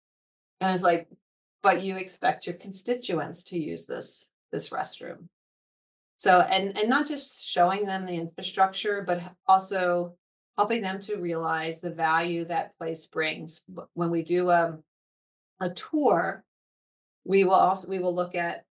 [0.61, 1.09] And I was like,
[1.65, 5.29] but you expect your constituents to use this this restroom.
[6.17, 10.15] So and and not just showing them the infrastructure, but also
[10.57, 13.63] helping them to realize the value that place brings.
[13.95, 14.85] When we do a, um,
[15.61, 16.45] a tour,
[17.25, 18.65] we will also we will look at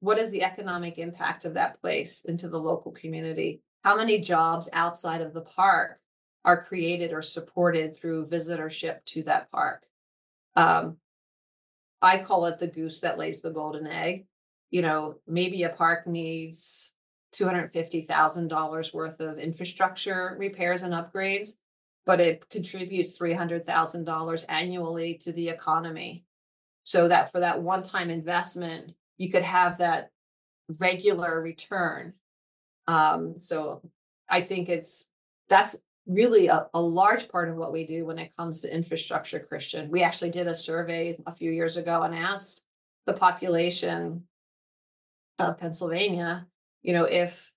[0.00, 3.60] what is the economic impact of that place into the local community?
[3.82, 5.98] How many jobs outside of the park
[6.44, 9.84] are created or supported through visitorship to that park?
[10.54, 10.98] Um,
[12.06, 14.26] I call it the goose that lays the golden egg.
[14.70, 16.94] You know, maybe a park needs
[17.34, 21.50] $250,000 worth of infrastructure repairs and upgrades,
[22.04, 26.24] but it contributes $300,000 annually to the economy.
[26.84, 30.10] So that for that one time investment, you could have that
[30.78, 32.14] regular return.
[32.86, 33.82] Um, so
[34.28, 35.08] I think it's
[35.48, 35.76] that's
[36.06, 39.90] really a, a large part of what we do when it comes to infrastructure, Christian.
[39.90, 42.62] We actually did a survey a few years ago and asked
[43.06, 44.24] the population
[45.38, 46.46] of Pennsylvania,
[46.82, 47.52] you know, if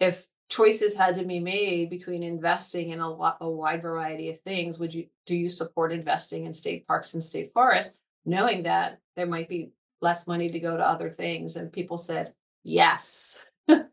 [0.00, 4.38] if choices had to be made between investing in a lot a wide variety of
[4.40, 8.98] things, would you do you support investing in state parks and state forests, knowing that
[9.16, 9.70] there might be
[10.00, 11.56] less money to go to other things.
[11.56, 12.32] And people said
[12.62, 13.46] yes.
[13.68, 13.88] the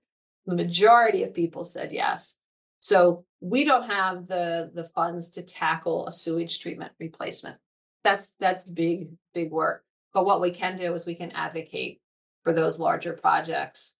[0.45, 2.37] majority of people said yes.
[2.83, 7.55] So we don't have the the funds to tackle a sewage treatment replacement.
[8.03, 9.85] That's that's big big work.
[10.13, 12.01] But what we can do is we can advocate
[12.43, 13.95] for those larger projects.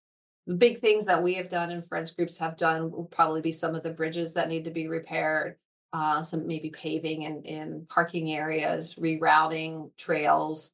[0.48, 3.54] The big things that we have done and friends groups have done will probably be
[3.54, 5.56] some of the bridges that need to be repaired,
[5.94, 10.74] uh, some maybe paving in, in parking areas, rerouting trails,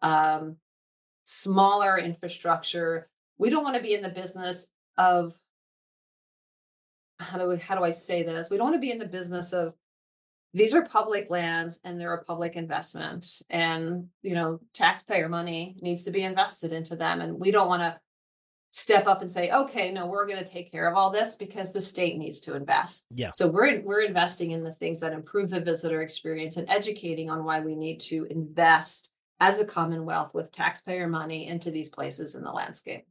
[0.00, 0.56] um,
[1.24, 3.10] smaller infrastructure.
[3.36, 5.38] We don't want to be in the business of
[7.20, 8.50] how do we, how do I say this?
[8.50, 9.74] We don't want to be in the business of
[10.52, 16.02] these are public lands and they're a public investment and you know taxpayer money needs
[16.02, 17.96] to be invested into them and we don't want to
[18.72, 21.72] step up and say okay no we're going to take care of all this because
[21.72, 25.50] the state needs to invest yeah so we're we're investing in the things that improve
[25.50, 30.52] the visitor experience and educating on why we need to invest as a commonwealth with
[30.52, 33.06] taxpayer money into these places in the landscape.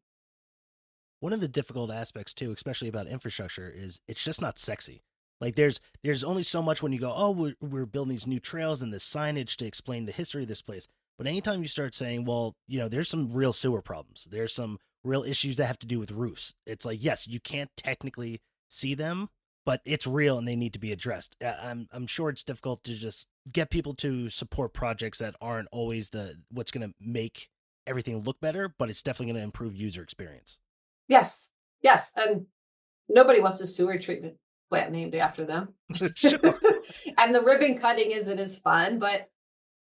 [1.19, 5.01] One of the difficult aspects too, especially about infrastructure, is it's just not sexy.
[5.41, 8.39] Like there's there's only so much when you go, oh, we're, we're building these new
[8.39, 10.87] trails and the signage to explain the history of this place.
[11.17, 14.79] But anytime you start saying, well, you know, there's some real sewer problems, there's some
[15.03, 16.53] real issues that have to do with roofs.
[16.65, 19.29] It's like, yes, you can't technically see them,
[19.65, 21.35] but it's real and they need to be addressed.
[21.43, 25.69] Uh, I'm I'm sure it's difficult to just get people to support projects that aren't
[25.71, 27.49] always the what's going to make
[27.87, 30.57] everything look better, but it's definitely going to improve user experience.
[31.09, 31.49] Yes,
[31.81, 32.45] yes, and
[33.09, 34.35] nobody wants a sewer treatment
[34.69, 35.73] plant named after them.
[35.99, 39.27] and the ribbon cutting isn't as fun, but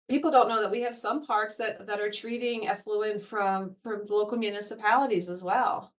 [0.08, 4.02] people don't know that we have some parks that that are treating effluent from from
[4.08, 5.92] local municipalities as well.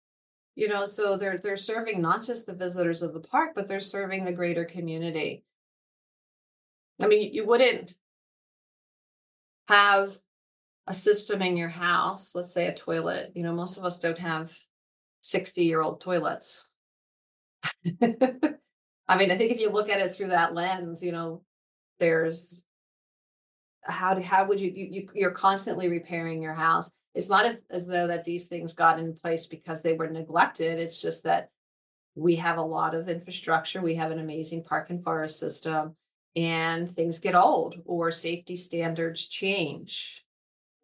[0.55, 3.81] You know so they're they're serving not just the visitors of the park but they're
[3.81, 5.45] serving the greater community.
[7.01, 7.95] I mean you wouldn't
[9.69, 10.13] have
[10.87, 14.17] a system in your house let's say a toilet you know most of us don't
[14.17, 14.57] have
[15.29, 16.69] 60 year old toilets.
[17.85, 21.43] I mean i think if you look at it through that lens you know
[21.99, 22.63] there's
[23.89, 26.91] how do how would you, you, you you're constantly repairing your house.
[27.15, 30.79] It's not as, as though that these things got in place because they were neglected.
[30.79, 31.49] It's just that
[32.15, 33.81] we have a lot of infrastructure.
[33.81, 35.97] We have an amazing park and forest system
[36.37, 40.25] and things get old or safety standards change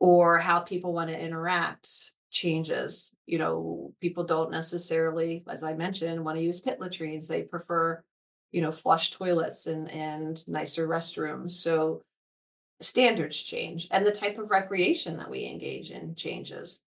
[0.00, 6.22] or how people want to interact changes you know people don't necessarily as i mentioned
[6.22, 8.02] want to use pit latrines they prefer
[8.50, 12.02] you know flush toilets and and nicer restrooms so
[12.80, 16.82] standards change and the type of recreation that we engage in changes.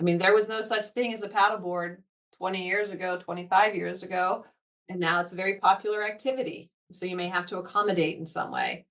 [0.00, 1.98] I mean, there was no such thing as a paddleboard
[2.36, 4.44] 20 years ago, 25 years ago,
[4.88, 6.70] and now it's a very popular activity.
[6.92, 8.86] So you may have to accommodate in some way.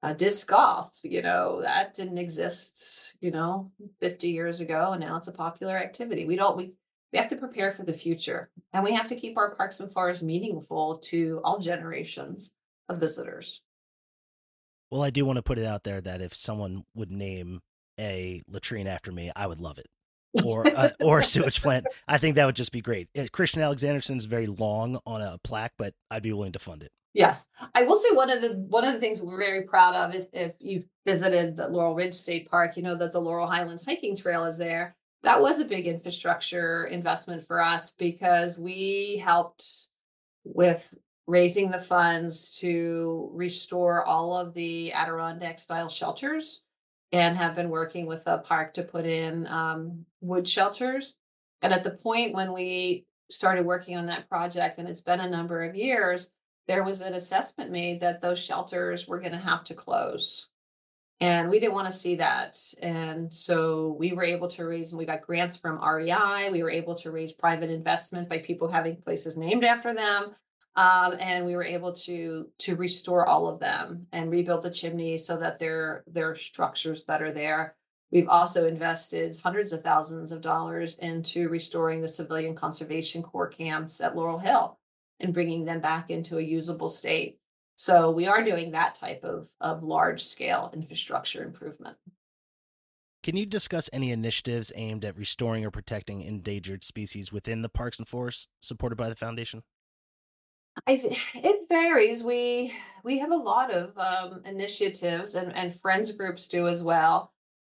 [0.00, 5.16] Uh, disc golf, you know, that didn't exist, you know, 50 years ago, and now
[5.16, 6.24] it's a popular activity.
[6.24, 6.72] We don't, we,
[7.12, 9.92] we have to prepare for the future, and we have to keep our parks and
[9.92, 12.52] forests meaningful to all generations
[12.88, 13.60] of visitors.
[14.90, 17.60] Well, I do want to put it out there that if someone would name
[17.98, 19.86] a latrine after me, I would love it.
[20.44, 21.86] or uh, or a sewage plant.
[22.06, 23.08] I think that would just be great.
[23.18, 26.82] Uh, Christian Alexanderson is very long on a plaque, but I'd be willing to fund
[26.82, 26.92] it.
[27.14, 30.14] Yes, I will say one of the one of the things we're very proud of
[30.14, 33.84] is if you've visited the Laurel Ridge State Park, you know that the Laurel Highlands
[33.84, 34.94] hiking trail is there.
[35.22, 39.88] That was a big infrastructure investment for us because we helped
[40.44, 40.96] with
[41.26, 46.62] raising the funds to restore all of the Adirondack style shelters
[47.12, 51.14] and have been working with the park to put in um, wood shelters.
[51.62, 55.28] And at the point when we started working on that project, and it's been a
[55.28, 56.30] number of years,
[56.68, 60.48] there was an assessment made that those shelters were going to have to close.
[61.20, 62.56] And we didn't want to see that.
[62.80, 66.50] And so we were able to raise, and we got grants from REI.
[66.52, 70.36] We were able to raise private investment by people having places named after them
[70.78, 75.18] um, and we were able to to restore all of them and rebuild the chimney
[75.18, 77.74] so that they're they're structures that are there.
[78.12, 84.00] We've also invested hundreds of thousands of dollars into restoring the civilian conservation corps camps
[84.00, 84.77] at Laurel Hill
[85.20, 87.38] and bringing them back into a usable state.
[87.76, 91.96] So we are doing that type of of large scale infrastructure improvement.
[93.22, 97.98] Can you discuss any initiatives aimed at restoring or protecting endangered species within the parks
[97.98, 99.62] and forests supported by the foundation?
[100.86, 102.22] I th- it varies.
[102.22, 102.72] We
[103.04, 107.32] we have a lot of um, initiatives and and friends groups do as well.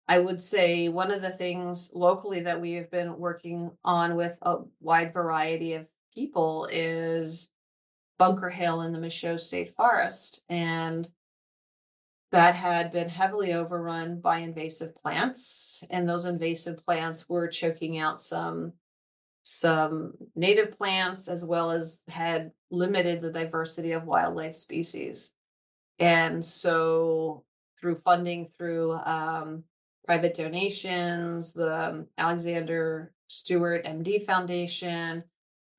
[0.08, 4.36] I would say one of the things locally that we have been working on with
[4.42, 7.50] a wide variety of people is
[8.18, 11.08] Bunker Hill in the Michaux State Forest, and
[12.30, 18.20] that had been heavily overrun by invasive plants, and those invasive plants were choking out
[18.20, 18.72] some
[19.44, 25.32] some native plants as well as had limited the diversity of wildlife species.
[25.98, 27.44] And so
[27.80, 29.64] through funding through um,
[30.06, 35.24] private donations, the Alexander Stewart MD Foundation,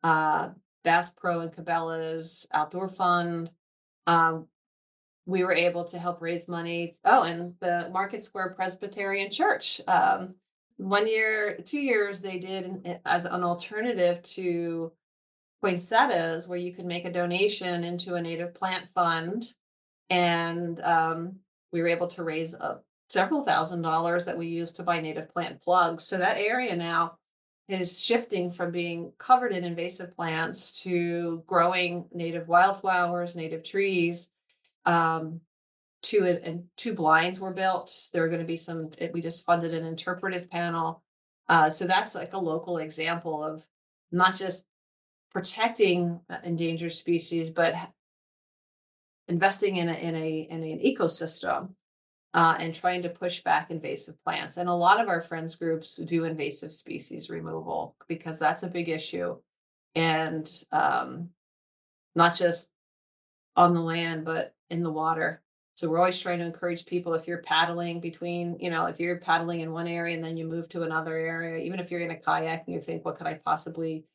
[0.04, 0.50] uh,
[0.84, 3.52] Bass Pro and Cabela's Outdoor Fund,
[4.06, 4.48] um,
[5.26, 6.96] we were able to help raise money.
[7.06, 10.36] Oh, and the Market Square Presbyterian Church um,
[10.78, 14.92] one year, two years, they did as an alternative to
[15.62, 19.54] poinsettias, where you could make a donation into a native plant fund.
[20.10, 21.38] And um,
[21.72, 22.80] we were able to raise uh,
[23.10, 26.06] several thousand dollars that we used to buy native plant plugs.
[26.06, 27.18] So that area now
[27.68, 34.32] is shifting from being covered in invasive plants to growing native wildflowers, native trees.
[34.86, 35.42] Um,
[36.02, 38.10] two and two blinds were built.
[38.12, 38.92] There are going to be some.
[39.14, 41.02] We just funded an interpretive panel,
[41.48, 43.66] uh, so that's like a local example of
[44.12, 44.66] not just
[45.32, 47.74] protecting uh, endangered species, but
[49.30, 51.70] investing in a, in a in an ecosystem
[52.34, 54.58] uh, and trying to push back invasive plants.
[54.58, 58.90] And a lot of our friends groups do invasive species removal because that's a big
[58.90, 59.38] issue,
[59.96, 61.30] and um,
[62.16, 62.72] not just
[63.56, 65.42] on the land but in the water.
[65.76, 69.18] So we're always trying to encourage people if you're paddling between, you know, if you're
[69.18, 72.12] paddling in one area and then you move to another area, even if you're in
[72.12, 74.06] a kayak and you think, what could I possibly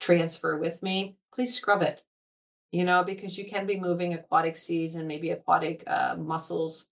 [0.00, 1.16] transfer with me?
[1.34, 2.04] Please scrub it
[2.72, 6.86] you know, because you can be moving aquatic seeds and maybe aquatic uh, mussels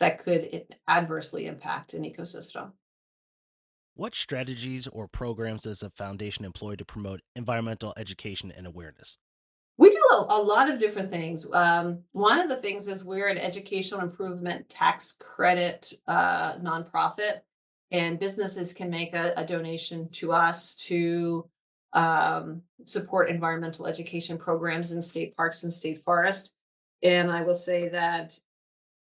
[0.00, 2.72] that could adversely impact an ecosystem.
[3.94, 9.16] What strategies or programs does the foundation employ to promote environmental education and awareness?
[9.78, 11.50] We do a, a lot of different things.
[11.52, 17.40] Um, one of the things is we're an educational improvement tax credit uh, nonprofit,
[17.90, 21.48] and businesses can make a, a donation to us to
[21.92, 26.52] um, support environmental education programs in state parks and state forests.
[27.02, 28.38] And I will say that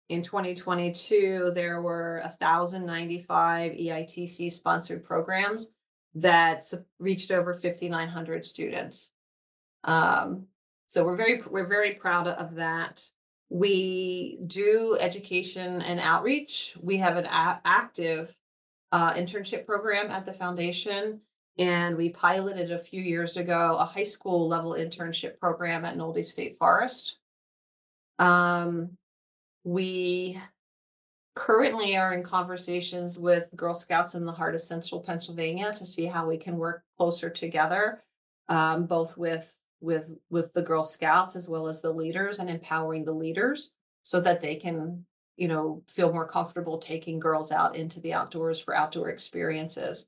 [0.10, 5.72] in 2022, there were 1,095 EITC sponsored programs
[6.16, 6.64] that
[6.99, 9.12] reached over 5,900 students.
[9.84, 10.47] Um,
[10.88, 13.07] so we're very we're very proud of that.
[13.49, 16.76] We do education and outreach.
[16.82, 18.36] We have an a- active
[18.91, 21.22] uh, internship program at the foundation
[21.60, 26.24] and we piloted a few years ago a high school level internship program at Nolde
[26.24, 27.18] State Forest.
[28.18, 28.97] Um,
[29.70, 30.36] we
[31.36, 36.07] currently are in conversations with Girl Scouts in the heart of central Pennsylvania to see
[36.07, 38.01] how we can work closer together,
[38.47, 43.05] um, both with with with the Girl Scouts as well as the leaders and empowering
[43.05, 43.70] the leaders
[44.01, 45.05] so that they can
[45.38, 50.07] you know feel more comfortable taking girls out into the outdoors for outdoor experiences.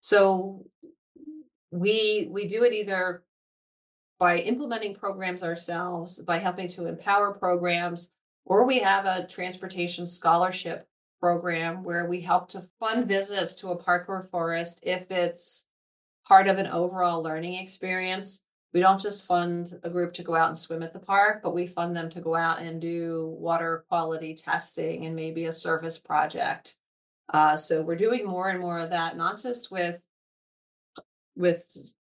[0.00, 0.66] So
[1.70, 3.22] we we do it either
[4.18, 8.12] by implementing programs ourselves, by helping to empower programs,
[8.50, 10.84] or we have a transportation scholarship
[11.20, 15.66] program where we help to fund visits to a park or forest if it's
[16.26, 18.42] part of an overall learning experience.
[18.74, 21.54] We don't just fund a group to go out and swim at the park, but
[21.54, 25.98] we fund them to go out and do water quality testing and maybe a service
[25.98, 26.74] project.
[27.32, 30.02] Uh, so we're doing more and more of that, not just with
[31.36, 31.68] with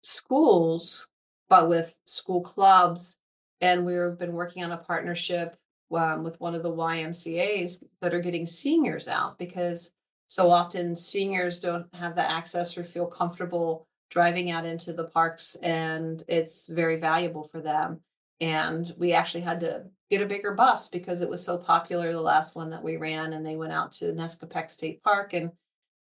[0.01, 1.09] schools,
[1.49, 3.17] but with school clubs.
[3.59, 5.57] And we've been working on a partnership
[5.95, 9.93] um, with one of the YMCA's that are getting seniors out because
[10.27, 15.55] so often seniors don't have the access or feel comfortable driving out into the parks,
[15.55, 18.01] and it's very valuable for them.
[18.39, 22.21] And we actually had to get a bigger bus because it was so popular, the
[22.21, 23.33] last one that we ran.
[23.33, 25.51] And they went out to Nescopeck State Park and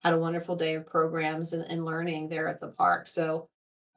[0.03, 3.07] had a wonderful day of programs and, and learning there at the park.
[3.07, 3.47] So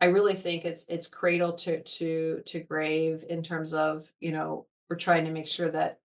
[0.00, 4.66] I really think it's it's cradle to to to grave in terms of, you know,
[4.92, 6.00] we're trying to make sure that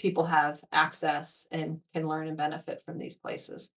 [0.00, 3.70] people have access and can learn and benefit from these places.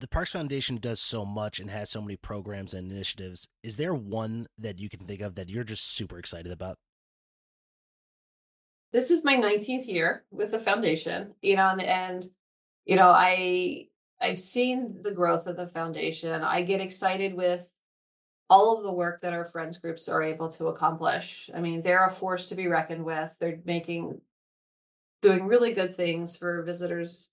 [0.00, 3.46] The Parks Foundation does so much and has so many programs and initiatives.
[3.62, 6.76] Is there one that you can think of that you're just super excited about?
[8.92, 12.26] This is my 19th year with the foundation, you know, and,
[12.84, 13.86] you know, I
[14.20, 16.42] I've seen the growth of the foundation.
[16.42, 17.70] I get excited with
[18.48, 21.50] all of the work that our friends groups are able to accomplish.
[21.54, 23.34] I mean, they're a force to be reckoned with.
[23.40, 24.20] They're making
[25.22, 27.30] doing really good things for visitors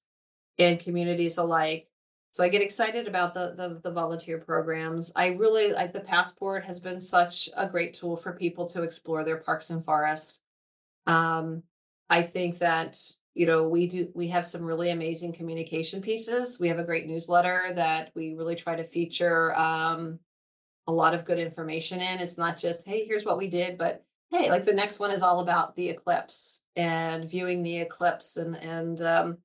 [0.57, 1.88] and communities alike.
[2.32, 5.11] So I get excited about the the, the volunteer programs.
[5.16, 9.24] I really like the passport has been such a great tool for people to explore
[9.24, 10.39] their parks and forests.
[11.05, 11.61] Um,
[12.09, 12.99] I think that
[13.36, 17.07] you know we do we have some really amazing communication pieces we have a great
[17.07, 20.20] newsletter that we really try to feature um,
[20.88, 22.20] a lot of good information in.
[22.20, 25.22] It's not just hey here's what we did but hey like the next one is
[25.22, 29.38] all about the eclipse and viewing the eclipse and and um,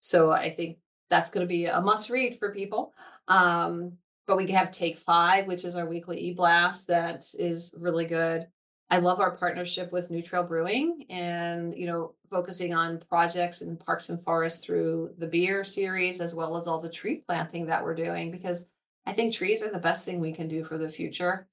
[0.00, 0.78] so i think
[1.10, 2.94] that's going to be a must read for people.
[3.28, 8.46] Um, but we have take five which is our weekly e-blast that is really good.
[8.92, 13.76] I love our partnership with New Trail Brewing and, you know, focusing on projects in
[13.76, 17.84] parks and forests through the beer series as well as all the tree planting that
[17.84, 18.66] we're doing because
[19.10, 21.48] I think trees are the best thing we can do for the future.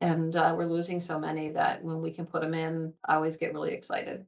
[0.00, 3.36] And uh, we're losing so many that when we can put them in, I always
[3.36, 4.24] get really excited.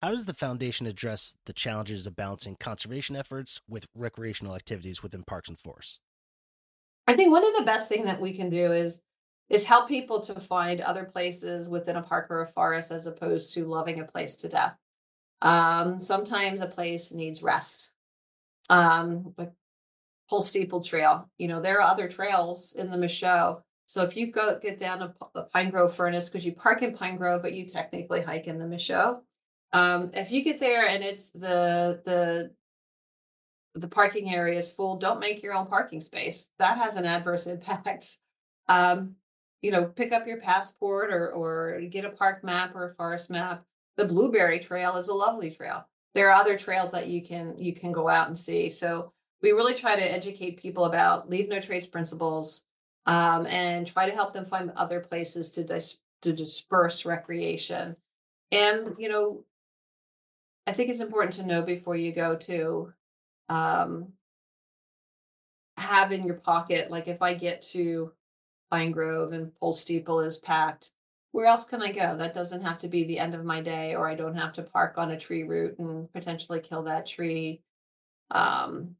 [0.00, 5.22] How does the foundation address the challenges of balancing conservation efforts with recreational activities within
[5.22, 6.00] parks and forests?
[7.06, 9.02] I think one of the best thing that we can do is
[9.50, 13.52] is help people to find other places within a park or a forest as opposed
[13.52, 14.78] to loving a place to death.
[15.42, 17.90] Um, sometimes a place needs rest.
[18.70, 19.52] Um, like
[20.32, 23.60] Pole Steeple Trail, you know, there are other trails in the Michaux.
[23.84, 26.96] So if you go get down to the Pine Grove Furnace, because you park in
[26.96, 29.20] Pine Grove, but you technically hike in the Michaux.
[29.74, 32.54] Um, if you get there and it's the the
[33.74, 36.48] the parking area is full, don't make your own parking space.
[36.58, 38.06] That has an adverse impact.
[38.70, 39.16] Um,
[39.60, 43.30] you know, pick up your passport or or get a park map or a forest
[43.30, 43.64] map.
[43.98, 45.86] The Blueberry Trail is a lovely trail.
[46.14, 48.70] There are other trails that you can you can go out and see.
[48.70, 49.12] So
[49.42, 52.64] we really try to educate people about leave no trace principles
[53.06, 57.96] um, and try to help them find other places to dis- to disperse recreation.
[58.52, 59.44] And you know,
[60.66, 62.92] I think it's important to know before you go to
[63.48, 64.12] um,
[65.76, 66.90] have in your pocket.
[66.90, 68.12] Like if I get to
[68.70, 70.92] Pine Grove and Pole Steeple is packed,
[71.32, 72.16] where else can I go?
[72.16, 74.62] That doesn't have to be the end of my day, or I don't have to
[74.62, 77.62] park on a tree root and potentially kill that tree.
[78.30, 78.96] Um,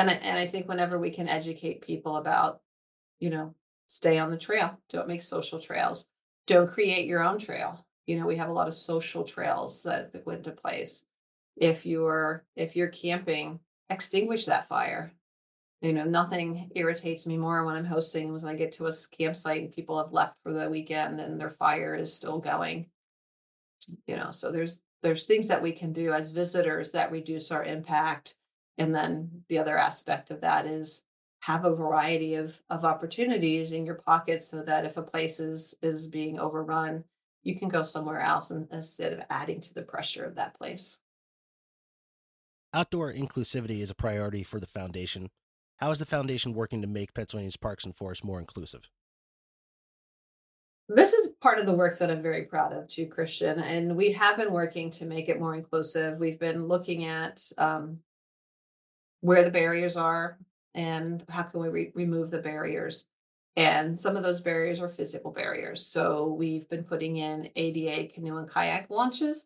[0.00, 2.60] and I, and I think whenever we can educate people about,
[3.18, 3.54] you know,
[3.86, 6.06] stay on the trail, don't make social trails,
[6.46, 7.84] don't create your own trail.
[8.06, 11.04] You know, we have a lot of social trails that, that go into place.
[11.56, 15.12] If you're if you're camping, extinguish that fire.
[15.82, 19.62] You know, nothing irritates me more when I'm hosting when I get to a campsite
[19.62, 22.86] and people have left for the weekend and their fire is still going.
[24.06, 27.64] You know, so there's there's things that we can do as visitors that reduce our
[27.64, 28.36] impact.
[28.80, 31.04] And then the other aspect of that is
[31.40, 35.74] have a variety of of opportunities in your pocket so that if a place is
[35.82, 37.04] is being overrun,
[37.42, 40.98] you can go somewhere else and, instead of adding to the pressure of that place.
[42.72, 45.28] Outdoor inclusivity is a priority for the foundation.
[45.76, 48.88] How is the foundation working to make Pennsylvania's parks and forests more inclusive?
[50.88, 53.60] This is part of the works that I'm very proud of too, Christian.
[53.60, 56.18] And we have been working to make it more inclusive.
[56.18, 58.00] We've been looking at um,
[59.20, 60.38] where the barriers are
[60.74, 63.06] and how can we re- remove the barriers.
[63.56, 65.84] And some of those barriers are physical barriers.
[65.84, 69.44] So we've been putting in ADA canoe and kayak launches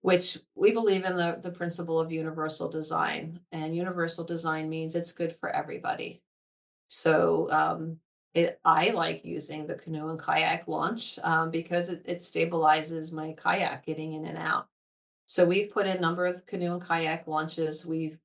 [0.00, 3.40] which we believe in the, the principle of universal design.
[3.52, 6.22] And universal design means it's good for everybody.
[6.86, 7.98] So um,
[8.34, 13.32] it, I like using the canoe and kayak launch um, because it, it stabilizes my
[13.32, 14.68] kayak getting in and out.
[15.26, 17.84] So we've put in a number of canoe and kayak launches.
[17.84, 18.18] We've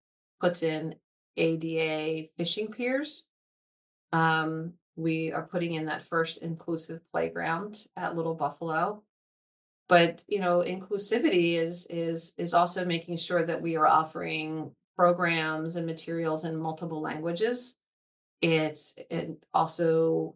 [0.43, 0.95] put in
[1.37, 3.23] ADA fishing piers.
[4.11, 9.03] Um, we are putting in that first inclusive playground at Little Buffalo.
[9.87, 15.75] But you know inclusivity is is is also making sure that we are offering programs
[15.75, 17.77] and materials in multiple languages.
[18.41, 20.35] It's it also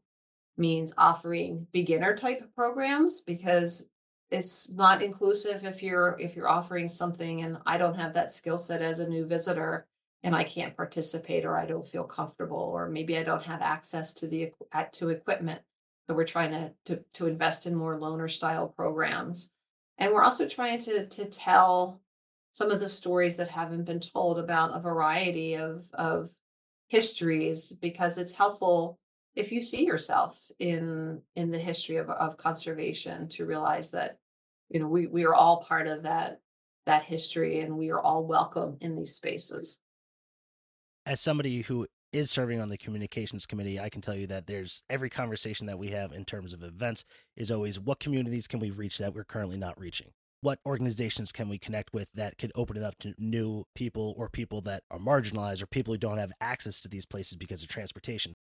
[0.57, 3.89] means offering beginner type programs because
[4.31, 8.57] it's not inclusive if you're if you're offering something and i don't have that skill
[8.57, 9.87] set as a new visitor
[10.23, 14.13] and i can't participate or i don't feel comfortable or maybe i don't have access
[14.13, 14.51] to the
[14.91, 15.61] to equipment
[16.07, 19.53] so we're trying to, to, to invest in more loaner style programs.
[19.97, 22.01] And we're also trying to, to tell
[22.53, 26.29] some of the stories that haven't been told about a variety of, of
[26.87, 28.97] histories because it's helpful
[29.35, 34.17] if you see yourself in in the history of, of conservation to realize that
[34.69, 36.39] you know we we are all part of that
[36.85, 39.79] that history and we are all welcome in these spaces
[41.07, 44.83] as somebody who is serving on the communications committee, I can tell you that there's
[44.89, 47.05] every conversation that we have in terms of events
[47.37, 50.07] is always what communities can we reach that we're currently not reaching?
[50.41, 54.27] What organizations can we connect with that could open it up to new people or
[54.27, 57.69] people that are marginalized or people who don't have access to these places because of
[57.69, 58.35] transportation?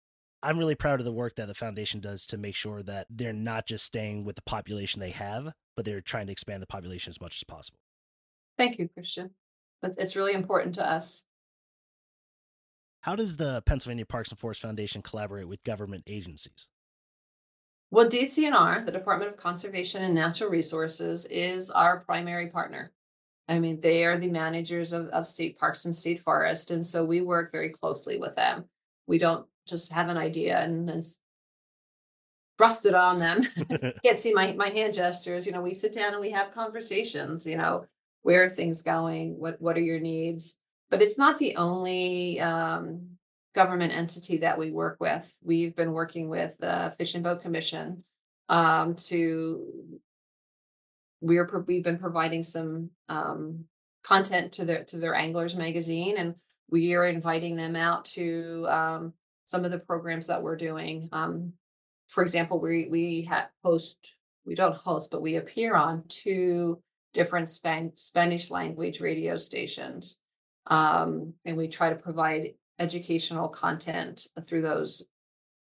[0.41, 3.33] I'm really proud of the work that the foundation does to make sure that they're
[3.33, 7.11] not just staying with the population they have, but they're trying to expand the population
[7.11, 7.79] as much as possible.
[8.57, 9.31] Thank you, Christian.
[9.83, 11.25] It's really important to us.
[13.03, 16.69] How does the Pennsylvania Parks and Forest Foundation collaborate with government agencies?
[17.91, 22.93] Well, DCNR, the Department of Conservation and Natural Resources, is our primary partner.
[23.49, 26.71] I mean, they are the managers of, of state parks and state forest.
[26.71, 28.63] And so we work very closely with them.
[29.05, 31.01] We don't just have an idea and then
[32.57, 33.41] thrust it on them.
[34.05, 35.45] Can't see my, my hand gestures.
[35.45, 37.85] You know, we sit down and we have conversations, you know,
[38.21, 39.37] where are things going?
[39.37, 40.57] What what are your needs?
[40.93, 43.17] But it's not the only um,
[43.55, 45.35] government entity that we work with.
[45.41, 48.03] We've been working with the Fish and Boat Commission
[48.47, 49.99] um, to
[51.19, 53.65] we're we've been providing some um,
[54.03, 56.35] content to their to their anglers magazine, and
[56.69, 59.13] we are inviting them out to um,
[59.45, 61.09] some of the programs that we're doing.
[61.11, 61.53] Um,
[62.07, 63.31] for example, we we
[63.63, 63.97] host
[64.45, 66.83] we don't host, but we appear on two
[67.15, 70.19] different Span- Spanish language radio stations.
[70.67, 75.05] Um, and we try to provide educational content through those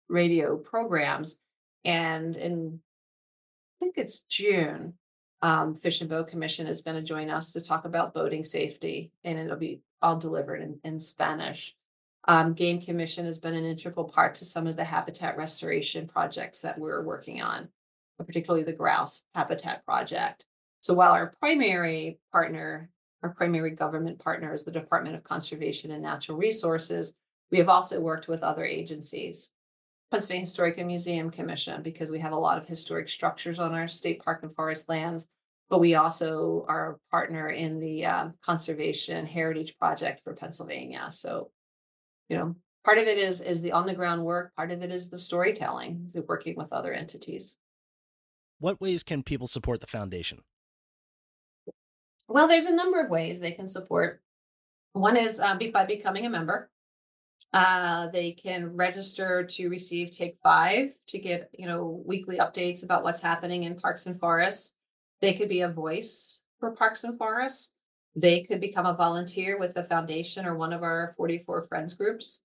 [0.08, 1.38] radio programs.
[1.84, 4.94] And in, I think it's June,
[5.42, 9.12] um, Fish and Boat Commission is going to join us to talk about boating safety,
[9.24, 11.74] and it'll be all delivered in, in Spanish.
[12.26, 16.60] Um, Game Commission has been an integral part to some of the habitat restoration projects
[16.62, 17.68] that we're working on,
[18.18, 20.44] particularly the grouse habitat project.
[20.80, 22.90] So while our primary partner,
[23.22, 27.12] our primary government partner is the Department of Conservation and Natural Resources,
[27.50, 29.50] we have also worked with other agencies.
[30.10, 33.88] Pennsylvania Historic and Museum Commission, because we have a lot of historic structures on our
[33.88, 35.26] state park and forest lands.
[35.68, 41.08] But we also are a partner in the uh, Conservation Heritage Project for Pennsylvania.
[41.10, 41.50] So,
[42.30, 44.54] you know, part of it is is the on the ground work.
[44.56, 47.58] Part of it is the storytelling, the working with other entities.
[48.60, 50.40] What ways can people support the foundation?
[52.28, 54.20] Well, there's a number of ways they can support.
[54.92, 56.70] One is uh, by becoming a member.
[57.54, 63.02] Uh, they can register to receive Take Five to get, you know, weekly updates about
[63.02, 64.74] what's happening in parks and forests.
[65.22, 67.72] They could be a voice for parks and forests.
[68.14, 72.42] They could become a volunteer with the foundation or one of our 44 friends groups.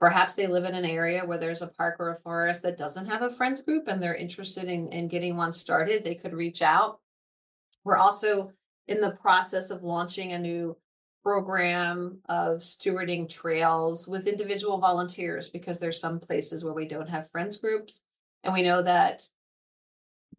[0.00, 3.06] Perhaps they live in an area where there's a park or a forest that doesn't
[3.06, 6.04] have a friends group and they're interested in, in getting one started.
[6.04, 7.00] They could reach out.
[7.84, 8.52] We're also
[8.88, 10.76] in the process of launching a new
[11.22, 17.30] program of stewarding trails with individual volunteers because there's some places where we don't have
[17.30, 18.02] friends groups.
[18.44, 19.28] And we know that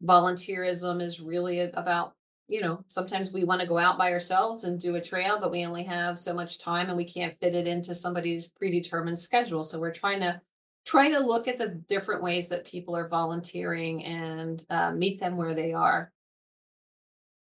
[0.01, 2.13] volunteerism is really about
[2.47, 5.51] you know sometimes we want to go out by ourselves and do a trail but
[5.51, 9.63] we only have so much time and we can't fit it into somebody's predetermined schedule.
[9.63, 10.39] So we're trying to
[10.85, 15.35] trying to look at the different ways that people are volunteering and uh, meet them
[15.35, 16.13] where they are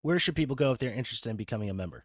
[0.05, 2.05] where should people go if they're interested in becoming a member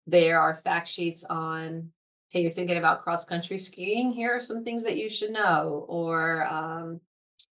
[0.07, 1.91] there are fact sheets on,
[2.31, 4.13] hey, you're thinking about cross country skiing.
[4.13, 5.87] Here are some things that you should know.
[5.89, 7.01] Or um,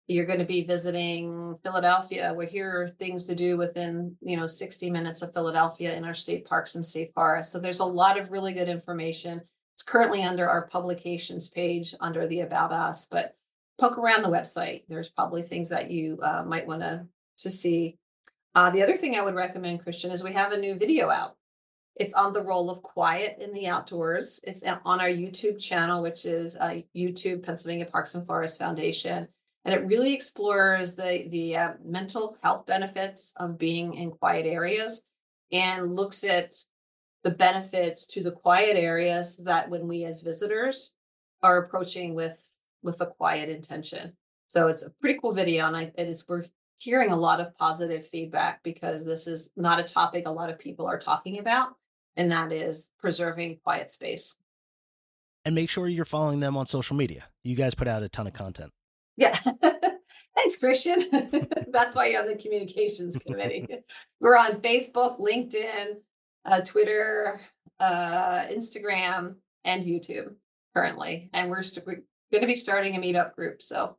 [0.09, 4.47] you're going to be visiting Philadelphia, where here are things to do within, you know,
[4.47, 7.53] 60 minutes of Philadelphia in our state parks and state forests.
[7.53, 9.43] So there's a lot of really good information.
[9.75, 13.37] It's currently under our publications page under the About Us, but
[13.79, 14.85] poke around the website.
[14.89, 17.07] There's probably things that you uh, might want to
[17.41, 17.99] to see.
[18.55, 21.37] Uh, the other thing I would recommend, Christian, is we have a new video out.
[21.97, 24.41] It's on the role of quiet in the outdoors.
[24.43, 29.29] It's on our YouTube channel, which is uh, YouTube Pennsylvania Parks and Forest Foundation
[29.69, 35.03] and it really explores the the uh, mental health benefits of being in quiet areas
[35.53, 36.55] and looks at
[37.23, 40.93] the benefits to the quiet areas that when we as visitors
[41.43, 42.43] are approaching with
[42.83, 44.15] with a quiet intention.
[44.47, 46.47] So it's a pretty cool video and I, it is we're
[46.79, 50.59] hearing a lot of positive feedback because this is not a topic a lot of
[50.59, 51.75] people are talking about
[52.17, 54.35] and that is preserving quiet space.
[55.45, 57.27] And make sure you're following them on social media.
[57.45, 58.73] You guys put out a ton of content
[59.19, 59.37] yeah.
[60.37, 61.05] Thanks, Christian.
[61.73, 63.67] That's why you're on the communications committee.
[64.21, 65.97] We're on Facebook, LinkedIn,
[66.45, 67.41] uh, Twitter,
[67.81, 70.35] uh, Instagram, and YouTube
[70.75, 71.29] currently.
[71.33, 72.03] And we're, st- we're
[72.33, 73.61] going to be starting a meetup group.
[73.61, 73.97] So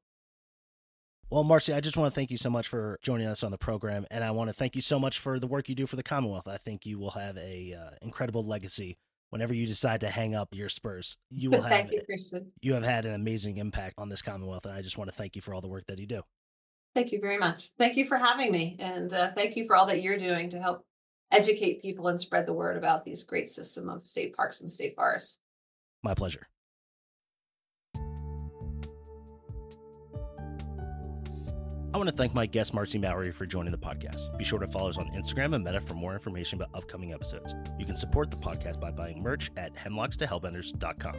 [1.29, 3.57] well, Marci, I just want to thank you so much for joining us on the
[3.57, 5.95] program, and I want to thank you so much for the work you do for
[5.95, 6.47] the Commonwealth.
[6.47, 8.97] I think you will have a uh, incredible legacy
[9.29, 12.51] whenever you decide to hang up your spurs, you will have thank you, Christian.
[12.61, 15.35] You have had an amazing impact on this Commonwealth, and I just want to thank
[15.35, 16.21] you for all the work that you do.
[16.95, 17.69] Thank you very much.
[17.77, 20.59] Thank you for having me, and uh, thank you for all that you're doing to
[20.59, 20.83] help
[21.31, 24.95] educate people and spread the word about these great system of state parks and state
[24.95, 25.39] forests.
[26.01, 26.47] My pleasure.
[31.91, 34.37] I want to thank my guest Marci Mowery for joining the podcast.
[34.37, 37.55] Be sure to follow us on Instagram and Meta for more information about upcoming episodes.
[37.79, 41.15] You can support the podcast by buying merch at hemlockstohellbenders.com.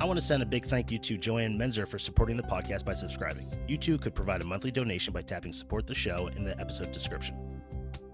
[0.00, 2.84] I want to send a big thank you to Joanne Menzer for supporting the podcast
[2.84, 3.50] by subscribing.
[3.66, 6.92] You too could provide a monthly donation by tapping support the show in the episode
[6.92, 7.36] description.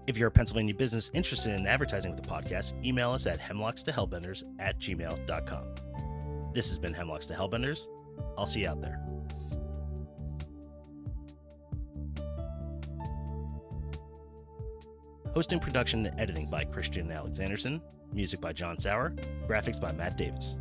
[0.07, 4.41] If you're a Pennsylvania business interested in advertising with the podcast, email us at hemlockstohellbenders
[4.57, 5.65] at gmail.com.
[6.55, 7.85] This has been Hemlocks to Hellbenders.
[8.39, 8.99] I'll see you out there.
[15.33, 17.81] Hosting, production, and editing by Christian Alexanderson.
[18.11, 19.13] Music by John Sauer.
[19.47, 20.55] Graphics by Matt Davis.